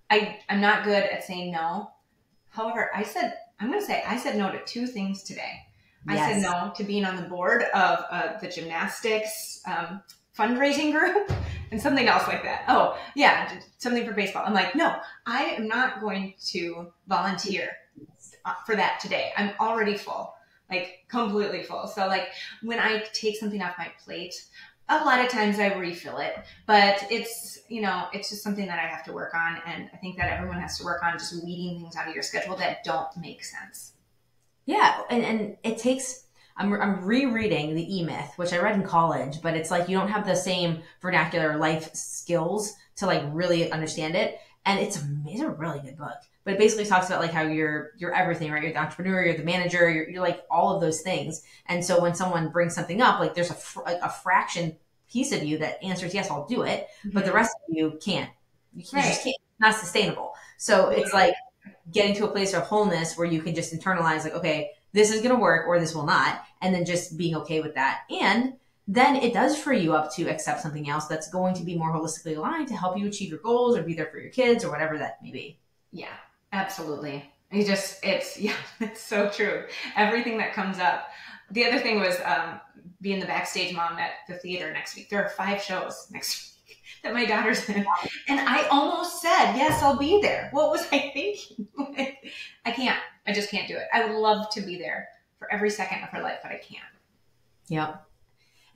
i 0.09 0.39
i'm 0.49 0.61
not 0.61 0.83
good 0.83 1.03
at 1.03 1.23
saying 1.23 1.51
no 1.51 1.89
however 2.49 2.89
i 2.95 3.03
said 3.03 3.37
i'm 3.59 3.69
going 3.69 3.79
to 3.79 3.85
say 3.85 4.03
i 4.07 4.17
said 4.17 4.37
no 4.37 4.51
to 4.51 4.63
two 4.65 4.87
things 4.87 5.23
today 5.23 5.61
Yes. 6.09 6.19
I 6.19 6.33
said 6.33 6.41
no 6.41 6.71
to 6.75 6.83
being 6.83 7.05
on 7.05 7.15
the 7.17 7.23
board 7.23 7.63
of 7.73 8.05
uh, 8.09 8.39
the 8.39 8.47
gymnastics 8.47 9.61
um, 9.67 10.01
fundraising 10.37 10.91
group 10.97 11.31
and 11.71 11.81
something 11.81 12.07
else 12.07 12.27
like 12.27 12.43
that. 12.43 12.63
Oh, 12.67 12.97
yeah, 13.15 13.59
something 13.77 14.05
for 14.05 14.13
baseball. 14.13 14.43
I'm 14.45 14.53
like, 14.53 14.75
no, 14.75 14.95
I 15.25 15.43
am 15.43 15.67
not 15.67 16.01
going 16.01 16.33
to 16.47 16.91
volunteer 17.07 17.69
uh, 18.45 18.53
for 18.65 18.75
that 18.75 18.99
today. 19.01 19.31
I'm 19.35 19.51
already 19.59 19.97
full, 19.97 20.33
like 20.69 20.99
completely 21.09 21.63
full. 21.63 21.87
So, 21.87 22.07
like, 22.07 22.29
when 22.61 22.79
I 22.79 23.03
take 23.13 23.37
something 23.37 23.61
off 23.61 23.75
my 23.77 23.91
plate, 24.03 24.35
a 24.89 25.03
lot 25.03 25.23
of 25.23 25.29
times 25.29 25.59
I 25.59 25.73
refill 25.73 26.17
it, 26.19 26.35
but 26.65 27.05
it's, 27.09 27.59
you 27.67 27.81
know, 27.81 28.07
it's 28.13 28.29
just 28.29 28.43
something 28.43 28.67
that 28.67 28.79
I 28.79 28.87
have 28.87 29.03
to 29.05 29.13
work 29.13 29.33
on. 29.33 29.61
And 29.65 29.89
I 29.93 29.97
think 29.97 30.17
that 30.17 30.31
everyone 30.31 30.59
has 30.61 30.77
to 30.77 30.85
work 30.85 31.03
on 31.03 31.13
just 31.17 31.43
weeding 31.43 31.79
things 31.81 31.95
out 31.95 32.07
of 32.07 32.13
your 32.13 32.23
schedule 32.23 32.55
that 32.57 32.83
don't 32.83 33.07
make 33.17 33.43
sense. 33.43 33.93
Yeah, 34.65 35.01
and, 35.09 35.23
and 35.23 35.57
it 35.63 35.77
takes. 35.77 36.23
I'm, 36.55 36.73
I'm 36.73 37.05
rereading 37.05 37.75
the 37.75 37.97
E 37.97 38.03
Myth, 38.03 38.33
which 38.37 38.51
I 38.51 38.57
read 38.57 38.75
in 38.75 38.83
college, 38.83 39.41
but 39.41 39.55
it's 39.55 39.69
like 39.69 39.87
you 39.87 39.97
don't 39.97 40.09
have 40.09 40.25
the 40.25 40.35
same 40.35 40.81
vernacular 41.01 41.57
life 41.57 41.93
skills 41.93 42.73
to 42.95 43.05
like 43.05 43.23
really 43.31 43.71
understand 43.71 44.15
it. 44.15 44.39
And 44.67 44.79
it's 44.79 44.97
a, 44.97 45.07
it's 45.25 45.41
a 45.41 45.49
really 45.49 45.79
good 45.79 45.97
book. 45.97 46.17
But 46.43 46.53
it 46.53 46.59
basically 46.59 46.85
talks 46.85 47.07
about 47.07 47.21
like 47.21 47.31
how 47.31 47.41
you're 47.41 47.91
you're 47.97 48.13
everything, 48.13 48.51
right? 48.51 48.61
You're 48.61 48.73
the 48.73 48.79
entrepreneur, 48.79 49.25
you're 49.25 49.37
the 49.37 49.43
manager, 49.43 49.89
you're, 49.89 50.09
you're 50.09 50.21
like 50.21 50.43
all 50.51 50.75
of 50.75 50.81
those 50.81 51.01
things. 51.01 51.43
And 51.67 51.83
so 51.83 52.01
when 52.01 52.13
someone 52.13 52.49
brings 52.49 52.75
something 52.75 53.01
up, 53.01 53.19
like 53.19 53.33
there's 53.33 53.49
a, 53.49 53.55
fr- 53.55 53.81
a 53.85 54.09
fraction 54.09 54.75
piece 55.09 55.31
of 55.31 55.43
you 55.43 55.57
that 55.59 55.83
answers 55.83 56.13
yes, 56.13 56.29
I'll 56.29 56.47
do 56.47 56.63
it, 56.63 56.87
mm-hmm. 56.99 57.11
but 57.11 57.25
the 57.25 57.33
rest 57.33 57.55
of 57.67 57.75
you 57.75 57.97
can't. 58.03 58.29
You, 58.75 58.83
right. 58.93 59.05
just 59.05 59.23
can't. 59.23 59.37
Not 59.59 59.73
sustainable. 59.73 60.33
So 60.57 60.89
it's 60.89 61.13
like 61.13 61.33
getting 61.91 62.15
to 62.15 62.25
a 62.25 62.31
place 62.31 62.53
of 62.53 62.63
wholeness 62.63 63.17
where 63.17 63.27
you 63.27 63.41
can 63.41 63.55
just 63.55 63.73
internalize 63.73 64.23
like 64.23 64.33
okay 64.33 64.71
this 64.93 65.11
is 65.11 65.21
going 65.21 65.33
to 65.33 65.41
work 65.41 65.67
or 65.67 65.79
this 65.79 65.95
will 65.95 66.05
not 66.05 66.43
and 66.61 66.73
then 66.73 66.85
just 66.85 67.17
being 67.17 67.35
okay 67.35 67.61
with 67.61 67.75
that 67.75 68.01
and 68.09 68.53
then 68.87 69.17
it 69.17 69.33
does 69.33 69.57
free 69.57 69.81
you 69.81 69.93
up 69.93 70.13
to 70.15 70.29
accept 70.29 70.61
something 70.61 70.89
else 70.89 71.07
that's 71.07 71.29
going 71.29 71.53
to 71.55 71.63
be 71.63 71.77
more 71.77 71.91
holistically 71.91 72.37
aligned 72.37 72.67
to 72.67 72.75
help 72.75 72.97
you 72.97 73.07
achieve 73.07 73.29
your 73.29 73.39
goals 73.39 73.75
or 73.75 73.83
be 73.83 73.93
there 73.93 74.07
for 74.07 74.19
your 74.19 74.29
kids 74.29 74.63
or 74.63 74.71
whatever 74.71 74.97
that 74.97 75.21
may 75.21 75.31
be 75.31 75.57
yeah 75.91 76.13
absolutely 76.53 77.29
you 77.51 77.65
just 77.65 78.03
it's 78.03 78.37
yeah 78.39 78.55
it's 78.79 79.01
so 79.01 79.29
true 79.29 79.65
everything 79.95 80.37
that 80.37 80.53
comes 80.53 80.79
up 80.79 81.09
the 81.51 81.65
other 81.65 81.79
thing 81.79 81.99
was 81.99 82.17
um, 82.25 82.59
being 83.01 83.19
the 83.19 83.25
backstage 83.25 83.73
mom 83.73 83.97
at 83.97 84.11
the 84.27 84.35
theater 84.35 84.71
next 84.71 84.95
week 84.95 85.09
there 85.09 85.23
are 85.23 85.29
five 85.29 85.61
shows 85.61 86.07
next 86.11 86.41
week 86.41 86.47
that 87.03 87.13
my 87.13 87.25
daughter's 87.25 87.67
in. 87.69 87.85
And 88.27 88.39
I 88.39 88.67
almost 88.69 89.21
said, 89.21 89.53
yes, 89.55 89.81
I'll 89.81 89.97
be 89.97 90.21
there. 90.21 90.49
What 90.51 90.71
was 90.71 90.85
I 90.91 91.11
thinking? 91.13 91.67
I 92.65 92.71
can't. 92.71 92.99
I 93.25 93.33
just 93.33 93.49
can't 93.49 93.67
do 93.67 93.75
it. 93.75 93.87
I 93.93 94.05
would 94.05 94.15
love 94.15 94.49
to 94.51 94.61
be 94.61 94.77
there 94.77 95.09
for 95.37 95.51
every 95.51 95.69
second 95.69 96.03
of 96.03 96.09
her 96.09 96.21
life, 96.21 96.39
but 96.41 96.51
I 96.51 96.57
can't. 96.57 96.83
Yep. 97.67 98.03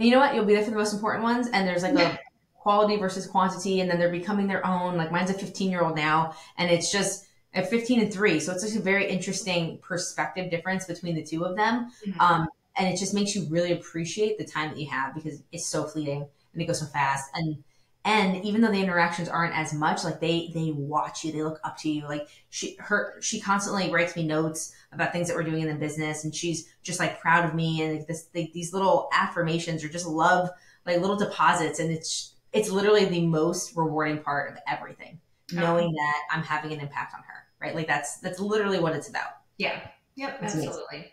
And 0.02 0.08
you 0.08 0.16
know 0.16 0.20
what? 0.20 0.34
You'll 0.34 0.46
be 0.46 0.56
there 0.56 0.64
for 0.64 0.72
the 0.72 0.78
most 0.78 0.94
important 0.94 1.22
ones. 1.22 1.48
And 1.54 1.68
there's 1.68 1.84
like 1.84 1.94
a 1.94 2.18
quality 2.56 2.98
versus 2.98 3.28
quantity. 3.28 3.82
And 3.82 3.92
then 3.92 4.00
they're 4.00 4.10
becoming 4.10 4.48
their 4.48 4.66
own. 4.66 4.98
Like 4.98 5.12
mine's 5.12 5.30
a 5.30 5.36
15 5.36 5.70
year 5.70 5.84
old 5.84 5.96
now. 5.96 6.34
And 6.58 6.72
it's 6.72 6.92
just 6.92 7.28
at 7.54 7.70
15 7.70 8.02
and 8.02 8.12
three. 8.12 8.40
So 8.40 8.52
it's 8.52 8.64
just 8.64 8.76
a 8.76 8.82
very 8.82 9.08
interesting 9.08 9.78
perspective 9.78 10.50
difference 10.50 10.86
between 10.86 11.14
the 11.14 11.24
two 11.24 11.46
of 11.46 11.56
them. 11.56 11.92
Mm-hmm. 12.08 12.20
Um, 12.20 12.48
and 12.78 12.92
it 12.92 12.98
just 12.98 13.14
makes 13.14 13.36
you 13.36 13.46
really 13.48 13.74
appreciate 13.74 14.40
the 14.40 14.44
time 14.44 14.72
that 14.72 14.80
you 14.80 14.90
have 14.90 15.14
because 15.14 15.44
it's 15.52 15.68
so 15.68 15.84
fleeting 15.84 16.26
and 16.54 16.62
it 16.64 16.66
goes 16.66 16.80
so 16.80 16.88
fast. 16.88 17.30
And 17.36 17.64
and 18.04 18.44
even 18.44 18.62
though 18.62 18.72
the 18.72 18.82
interactions 18.82 19.30
aren't 19.30 19.56
as 19.56 19.74
much 19.74 20.04
like 20.04 20.20
they 20.20 20.52
they 20.54 20.72
watch 20.72 21.24
you 21.24 21.32
they 21.32 21.44
look 21.44 21.60
up 21.64 21.78
to 21.78 21.90
you 21.90 22.04
like 22.08 22.28
she 22.50 22.76
her 22.80 23.16
she 23.22 23.40
constantly 23.40 23.92
writes 23.92 24.16
me 24.16 24.26
notes 24.26 24.74
about 24.92 25.12
things 25.12 25.28
that 25.28 25.36
we're 25.36 25.44
doing 25.44 25.62
in 25.62 25.68
the 25.68 25.76
business 25.76 26.24
and 26.24 26.34
she's 26.34 26.74
just 26.82 27.00
like 27.00 27.20
proud 27.20 27.46
of 27.46 27.54
me 27.54 27.82
and 27.82 27.98
like 27.98 28.08
this 28.08 28.28
like, 28.34 28.52
these 28.54 28.74
little 28.74 29.10
affirmations 29.14 29.84
or 29.84 29.90
just 29.90 30.08
love 30.08 30.50
like 30.86 31.00
little 31.00 31.18
deposits 31.18 31.80
and 31.80 31.92
it's 31.92 32.36
it's 32.54 32.70
literally 32.70 33.06
the 33.06 33.26
most 33.26 33.76
rewarding 33.76 34.22
part 34.22 34.52
of 34.52 34.58
everything 34.68 35.20
oh. 35.54 35.60
knowing 35.60 35.94
that 35.94 36.22
i'm 36.32 36.44
having 36.44 36.72
an 36.72 36.80
impact 36.80 37.14
on 37.14 37.22
her 37.22 37.46
right 37.60 37.76
like 37.76 37.88
that's 37.88 38.18
that's 38.18 38.40
literally 38.40 38.80
what 38.80 38.96
it's 38.96 39.10
about 39.10 39.30
yeah 39.58 39.80
yep 40.16 40.38
absolutely 40.42 40.82
amazing. 40.92 41.12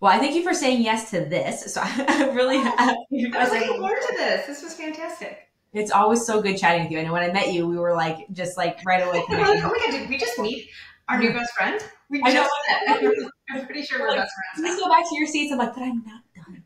Well, 0.00 0.12
I 0.12 0.20
thank 0.20 0.36
you 0.36 0.44
for 0.44 0.54
saying 0.54 0.82
yes 0.82 1.10
to 1.10 1.24
this. 1.24 1.74
So 1.74 1.80
I 1.84 2.30
really, 2.32 2.58
oh, 2.58 2.72
I 2.78 2.94
was 3.10 3.50
looking 3.50 3.80
forward 3.80 3.98
to 4.00 4.14
this. 4.16 4.46
This 4.46 4.62
was 4.62 4.74
fantastic. 4.74 5.47
It's 5.74 5.90
always 5.90 6.24
so 6.24 6.40
good 6.40 6.56
chatting 6.56 6.84
with 6.84 6.92
you. 6.92 6.98
I 6.98 7.02
know 7.02 7.12
when 7.12 7.28
I 7.28 7.32
met 7.32 7.52
you, 7.52 7.66
we 7.66 7.76
were 7.76 7.94
like 7.94 8.26
just 8.32 8.56
like 8.56 8.78
right 8.86 9.06
away. 9.06 9.18
like, 9.28 9.28
oh 9.30 9.68
my 9.68 9.78
god, 9.84 9.90
did 9.90 10.08
we 10.08 10.16
just 10.16 10.38
meet 10.38 10.70
our 11.08 11.18
new 11.18 11.32
best 11.32 11.52
friend? 11.52 11.80
We 12.08 12.22
I 12.22 12.32
just 12.32 12.50
met. 12.68 13.12
I'm 13.50 13.66
pretty 13.66 13.82
sure 13.82 14.00
we're 14.00 14.08
like, 14.08 14.18
best 14.18 14.32
friends. 14.34 14.66
Please 14.66 14.80
go 14.80 14.88
back 14.88 15.04
to 15.08 15.14
your 15.16 15.26
seats. 15.26 15.52
I'm 15.52 15.58
like, 15.58 15.74
but 15.74 15.82
I'm 15.82 16.04
not 16.04 16.22
done. 16.34 16.64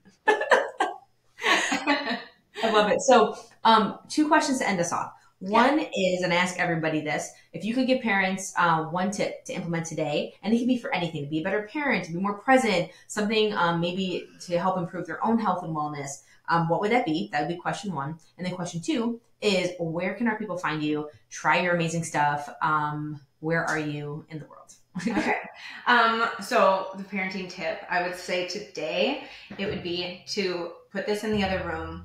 I 2.64 2.70
love 2.70 2.92
it. 2.92 3.00
So, 3.00 3.36
um, 3.64 3.98
two 4.08 4.28
questions 4.28 4.60
to 4.60 4.68
end 4.68 4.78
us 4.78 4.92
off. 4.92 5.12
One 5.40 5.80
yeah. 5.80 5.88
is, 5.96 6.22
and 6.22 6.32
I 6.32 6.36
ask 6.36 6.56
everybody 6.60 7.00
this: 7.00 7.28
if 7.52 7.64
you 7.64 7.74
could 7.74 7.88
give 7.88 8.02
parents 8.02 8.54
uh, 8.56 8.84
one 8.84 9.10
tip 9.10 9.44
to 9.46 9.52
implement 9.52 9.86
today, 9.86 10.34
and 10.44 10.54
it 10.54 10.58
can 10.58 10.68
be 10.68 10.78
for 10.78 10.94
anything, 10.94 11.24
to 11.24 11.28
be 11.28 11.40
a 11.40 11.42
better 11.42 11.68
parent, 11.72 12.04
to 12.04 12.12
be 12.12 12.20
more 12.20 12.38
present, 12.38 12.90
something 13.08 13.52
um, 13.54 13.80
maybe 13.80 14.28
to 14.42 14.56
help 14.60 14.78
improve 14.78 15.08
their 15.08 15.24
own 15.26 15.40
health 15.40 15.64
and 15.64 15.74
wellness 15.74 16.22
um, 16.52 16.68
what 16.68 16.80
would 16.82 16.92
that 16.92 17.06
be? 17.06 17.30
That 17.32 17.40
would 17.40 17.48
be 17.48 17.56
question 17.56 17.94
one. 17.94 18.18
And 18.36 18.46
then 18.46 18.54
question 18.54 18.80
two 18.80 19.20
is 19.40 19.70
where 19.80 20.14
can 20.14 20.28
our 20.28 20.36
people 20.38 20.58
find 20.58 20.82
you? 20.82 21.08
Try 21.30 21.60
your 21.60 21.74
amazing 21.74 22.04
stuff. 22.04 22.48
Um, 22.60 23.20
where 23.40 23.64
are 23.64 23.78
you 23.78 24.26
in 24.28 24.38
the 24.38 24.44
world? 24.44 24.74
okay. 25.18 25.38
Um, 25.86 26.28
so 26.42 26.90
the 26.96 27.04
parenting 27.04 27.48
tip, 27.48 27.80
I 27.88 28.02
would 28.02 28.14
say 28.14 28.46
today 28.46 29.24
it 29.56 29.66
would 29.66 29.82
be 29.82 30.22
to 30.28 30.72
put 30.92 31.06
this 31.06 31.24
in 31.24 31.32
the 31.32 31.42
other 31.42 31.66
room 31.66 32.04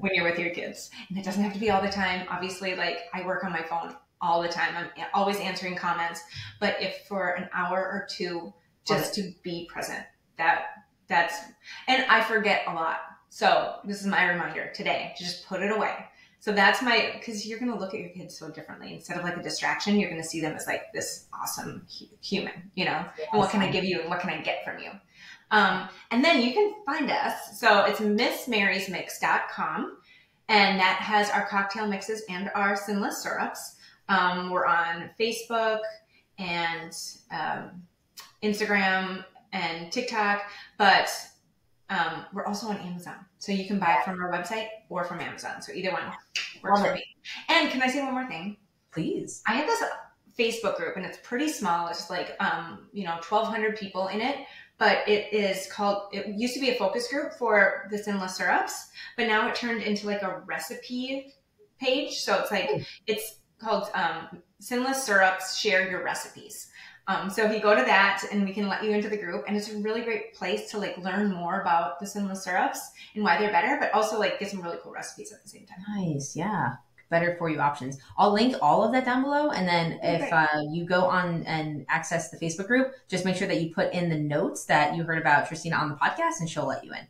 when 0.00 0.14
you're 0.14 0.24
with 0.24 0.38
your 0.38 0.50
kids. 0.50 0.90
And 1.08 1.18
it 1.18 1.24
doesn't 1.24 1.42
have 1.42 1.52
to 1.52 1.58
be 1.58 1.70
all 1.70 1.82
the 1.82 1.90
time. 1.90 2.26
Obviously, 2.30 2.76
like 2.76 3.00
I 3.12 3.26
work 3.26 3.42
on 3.44 3.50
my 3.50 3.62
phone 3.62 3.96
all 4.20 4.40
the 4.40 4.48
time. 4.48 4.76
I'm 4.76 5.06
always 5.12 5.40
answering 5.40 5.74
comments. 5.74 6.22
But 6.60 6.76
if 6.80 7.04
for 7.08 7.30
an 7.30 7.48
hour 7.52 7.78
or 7.78 8.06
two, 8.08 8.54
just 8.86 9.14
to 9.14 9.32
be 9.42 9.68
present, 9.70 10.04
that 10.38 10.66
that's, 11.08 11.34
and 11.88 12.04
I 12.08 12.22
forget 12.22 12.62
a 12.66 12.74
lot. 12.74 12.98
So 13.28 13.76
this 13.84 14.00
is 14.00 14.06
my 14.06 14.30
reminder 14.30 14.70
today 14.74 15.14
to 15.16 15.24
just 15.24 15.46
put 15.46 15.62
it 15.62 15.70
away. 15.70 15.92
So 16.40 16.52
that's 16.52 16.82
my, 16.82 17.12
because 17.14 17.46
you're 17.46 17.60
going 17.60 17.72
to 17.72 17.78
look 17.78 17.94
at 17.94 18.00
your 18.00 18.08
kids 18.10 18.36
so 18.36 18.50
differently. 18.50 18.94
Instead 18.94 19.16
of 19.16 19.22
like 19.22 19.36
a 19.36 19.42
distraction, 19.42 19.98
you're 19.98 20.10
going 20.10 20.20
to 20.20 20.28
see 20.28 20.40
them 20.40 20.56
as 20.56 20.66
like 20.66 20.92
this 20.92 21.26
awesome 21.32 21.86
human, 22.20 22.70
you 22.74 22.84
know? 22.84 23.04
Yes. 23.16 23.28
And 23.32 23.38
what 23.38 23.50
can 23.50 23.62
I 23.62 23.70
give 23.70 23.84
you 23.84 24.00
and 24.00 24.10
what 24.10 24.20
can 24.20 24.30
I 24.30 24.40
get 24.42 24.64
from 24.64 24.82
you? 24.82 24.90
Um, 25.52 25.88
and 26.10 26.24
then 26.24 26.42
you 26.42 26.52
can 26.52 26.74
find 26.84 27.10
us. 27.10 27.60
So 27.60 27.84
it's 27.84 28.00
missmarysmix.com. 28.00 29.98
And 30.48 30.80
that 30.80 30.96
has 30.96 31.30
our 31.30 31.46
cocktail 31.46 31.86
mixes 31.86 32.22
and 32.28 32.50
our 32.54 32.74
sinless 32.74 33.22
syrups. 33.22 33.76
Um, 34.08 34.50
we're 34.50 34.66
on 34.66 35.10
Facebook 35.18 35.80
and 36.38 36.92
um, 37.30 37.82
Instagram 38.42 39.24
and 39.52 39.92
TikTok, 39.92 40.42
but 40.78 41.10
um, 41.90 42.24
we're 42.32 42.46
also 42.46 42.68
on 42.68 42.78
Amazon. 42.78 43.16
So 43.38 43.52
you 43.52 43.66
can 43.66 43.78
buy 43.78 43.98
it 43.98 44.04
from 44.04 44.20
our 44.22 44.32
website 44.32 44.68
or 44.88 45.04
from 45.04 45.20
Amazon. 45.20 45.60
So 45.60 45.72
either 45.72 45.92
one 45.92 46.04
works 46.62 46.80
Love 46.80 46.86
for 46.86 46.92
it. 46.92 46.94
me. 46.96 47.04
And 47.48 47.70
can 47.70 47.82
I 47.82 47.88
say 47.88 48.02
one 48.02 48.14
more 48.14 48.28
thing? 48.28 48.56
Please. 48.92 49.42
I 49.46 49.52
have 49.54 49.66
this 49.66 49.82
Facebook 50.38 50.76
group 50.76 50.96
and 50.96 51.04
it's 51.04 51.18
pretty 51.22 51.48
small. 51.48 51.88
It's 51.88 52.08
like, 52.08 52.36
um, 52.40 52.88
you 52.92 53.04
know, 53.04 53.12
1,200 53.12 53.76
people 53.76 54.08
in 54.08 54.20
it. 54.20 54.36
But 54.78 55.06
it 55.06 55.32
is 55.32 55.70
called, 55.70 56.08
it 56.12 56.26
used 56.28 56.54
to 56.54 56.60
be 56.60 56.70
a 56.70 56.74
focus 56.74 57.06
group 57.08 57.34
for 57.34 57.86
the 57.90 57.98
sinless 57.98 58.36
syrups, 58.36 58.88
but 59.16 59.28
now 59.28 59.48
it 59.48 59.54
turned 59.54 59.82
into 59.82 60.06
like 60.06 60.22
a 60.22 60.42
recipe 60.44 61.32
page. 61.78 62.18
So 62.20 62.40
it's 62.40 62.50
like, 62.50 62.84
it's 63.06 63.36
called 63.62 63.90
um, 63.94 64.42
Sinless 64.60 65.04
Syrups 65.04 65.56
Share 65.56 65.88
Your 65.88 66.02
Recipes. 66.02 66.71
Um, 67.08 67.28
so 67.28 67.44
if 67.44 67.52
you 67.52 67.60
go 67.60 67.74
to 67.74 67.82
that 67.82 68.22
and 68.30 68.44
we 68.44 68.52
can 68.52 68.68
let 68.68 68.84
you 68.84 68.90
into 68.90 69.08
the 69.08 69.16
group 69.16 69.44
and 69.48 69.56
it's 69.56 69.68
a 69.70 69.76
really 69.78 70.02
great 70.02 70.34
place 70.34 70.70
to 70.70 70.78
like 70.78 70.96
learn 70.98 71.32
more 71.32 71.60
about 71.60 71.98
the 71.98 72.06
sinless 72.06 72.44
syrups 72.44 72.92
and 73.14 73.24
why 73.24 73.38
they're 73.38 73.50
better, 73.50 73.76
but 73.80 73.92
also 73.92 74.18
like 74.18 74.38
get 74.38 74.50
some 74.50 74.62
really 74.62 74.78
cool 74.82 74.92
recipes 74.92 75.32
at 75.32 75.42
the 75.42 75.48
same 75.48 75.66
time. 75.66 75.78
Nice. 75.96 76.36
Yeah. 76.36 76.76
Better 77.10 77.34
for 77.38 77.50
you 77.50 77.58
options. 77.58 77.98
I'll 78.16 78.32
link 78.32 78.54
all 78.62 78.84
of 78.84 78.92
that 78.92 79.04
down 79.04 79.22
below. 79.22 79.50
And 79.50 79.68
then 79.68 79.98
if 80.02 80.32
uh, 80.32 80.46
you 80.70 80.86
go 80.86 81.04
on 81.04 81.42
and 81.42 81.84
access 81.88 82.30
the 82.30 82.38
Facebook 82.38 82.68
group, 82.68 82.94
just 83.08 83.24
make 83.24 83.36
sure 83.36 83.48
that 83.48 83.60
you 83.60 83.74
put 83.74 83.92
in 83.92 84.08
the 84.08 84.18
notes 84.18 84.64
that 84.66 84.96
you 84.96 85.02
heard 85.02 85.18
about 85.18 85.48
Tristina 85.48 85.76
on 85.76 85.90
the 85.90 85.96
podcast 85.96 86.40
and 86.40 86.48
she'll 86.48 86.66
let 86.66 86.84
you 86.84 86.92
in. 86.92 87.06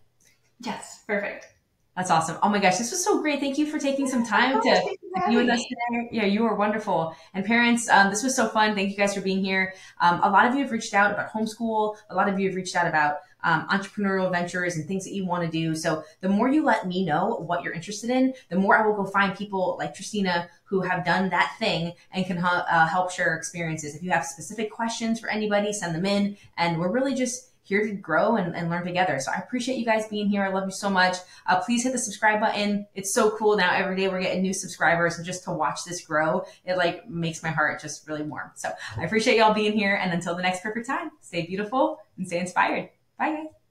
Yes. 0.61 1.05
Perfect. 1.07 1.51
That's 1.96 2.11
awesome. 2.11 2.38
Oh 2.42 2.48
my 2.48 2.59
gosh, 2.59 2.78
this 2.78 2.90
was 2.90 3.05
so 3.05 3.20
great. 3.20 3.38
Thank 3.38 3.59
you 3.59 3.66
for 3.66 3.78
taking 3.78 4.09
some 4.09 4.24
time 4.24 4.57
oh, 4.57 4.61
to 4.62 4.96
be 5.28 5.37
with 5.37 5.50
us 5.50 5.62
today. 5.62 6.09
Yeah, 6.11 6.24
you 6.24 6.42
were 6.42 6.55
wonderful. 6.55 7.14
And 7.35 7.44
parents, 7.44 7.87
um, 7.90 8.09
this 8.09 8.22
was 8.22 8.35
so 8.35 8.48
fun. 8.48 8.74
Thank 8.74 8.90
you 8.90 8.96
guys 8.96 9.14
for 9.14 9.20
being 9.20 9.44
here. 9.44 9.74
Um, 10.00 10.20
a 10.22 10.31
lot 10.31 10.46
of 10.46 10.55
you 10.55 10.62
have 10.62 10.72
reached 10.72 10.94
out 10.94 11.12
about 11.12 11.31
homeschool. 11.31 11.96
A 12.09 12.14
lot 12.14 12.31
of 12.31 12.40
you 12.40 12.48
have 12.48 12.57
reached 12.57 12.76
out 12.76 12.87
about 12.87 13.16
um, 13.44 13.68
entrepreneurial 13.68 14.31
ventures 14.31 14.76
and 14.76 14.87
things 14.87 15.05
that 15.05 15.12
you 15.12 15.26
want 15.26 15.44
to 15.44 15.50
do. 15.50 15.74
So 15.74 16.02
the 16.20 16.31
more 16.31 16.48
you 16.48 16.64
let 16.64 16.87
me 16.87 17.05
know 17.05 17.44
what 17.46 17.62
you're 17.62 17.74
interested 17.74 18.09
in, 18.09 18.33
the 18.48 18.57
more 18.57 18.78
I 18.78 18.87
will 18.87 18.94
go 18.94 19.05
find 19.05 19.37
people 19.37 19.76
like 19.78 19.94
Tristina 19.94 20.48
who 20.64 20.81
have 20.81 21.05
done 21.05 21.28
that 21.28 21.55
thing 21.59 21.92
and 22.12 22.24
can 22.24 22.38
uh, 22.38 22.87
help 22.87 23.11
share 23.11 23.35
experiences. 23.37 23.94
If 23.94 24.02
you 24.02 24.11
have 24.12 24.24
specific 24.24 24.70
questions 24.70 25.20
for 25.20 25.28
anybody, 25.28 25.74
send 25.74 25.94
them 25.94 26.07
in. 26.07 26.38
And 26.57 26.78
we're 26.78 26.90
really 26.90 27.14
just 27.14 27.50
here 27.72 27.87
to 27.87 27.94
grow 27.94 28.37
and, 28.37 28.54
and 28.54 28.68
learn 28.68 28.85
together. 28.85 29.18
So 29.18 29.32
I 29.35 29.38
appreciate 29.38 29.78
you 29.78 29.87
guys 29.87 30.06
being 30.08 30.28
here. 30.28 30.44
I 30.44 30.48
love 30.48 30.66
you 30.66 30.72
so 30.72 30.90
much. 30.90 31.16
Uh, 31.46 31.61
please 31.61 31.82
hit 31.82 31.92
the 31.92 31.98
subscribe 31.98 32.38
button. 32.38 32.87
It's 32.94 33.14
so 33.14 33.30
cool 33.30 33.56
now. 33.56 33.74
Every 33.74 33.96
day 33.96 34.08
we're 34.08 34.20
getting 34.20 34.42
new 34.42 34.52
subscribers 34.52 35.16
and 35.16 35.24
just 35.24 35.44
to 35.44 35.52
watch 35.52 35.85
this 35.85 36.04
grow, 36.04 36.44
it 36.66 36.76
like 36.76 37.08
makes 37.08 37.42
my 37.42 37.48
heart 37.48 37.80
just 37.80 38.06
really 38.06 38.22
warm. 38.22 38.50
So 38.56 38.68
I 38.98 39.04
appreciate 39.04 39.38
y'all 39.38 39.54
being 39.54 39.72
here. 39.72 39.94
And 39.94 40.12
until 40.12 40.37
the 40.37 40.42
next 40.42 40.62
perfect 40.62 40.87
time, 40.87 41.12
stay 41.20 41.46
beautiful 41.46 41.98
and 42.18 42.26
stay 42.26 42.40
inspired. 42.40 42.90
Bye 43.18 43.32
guys. 43.32 43.62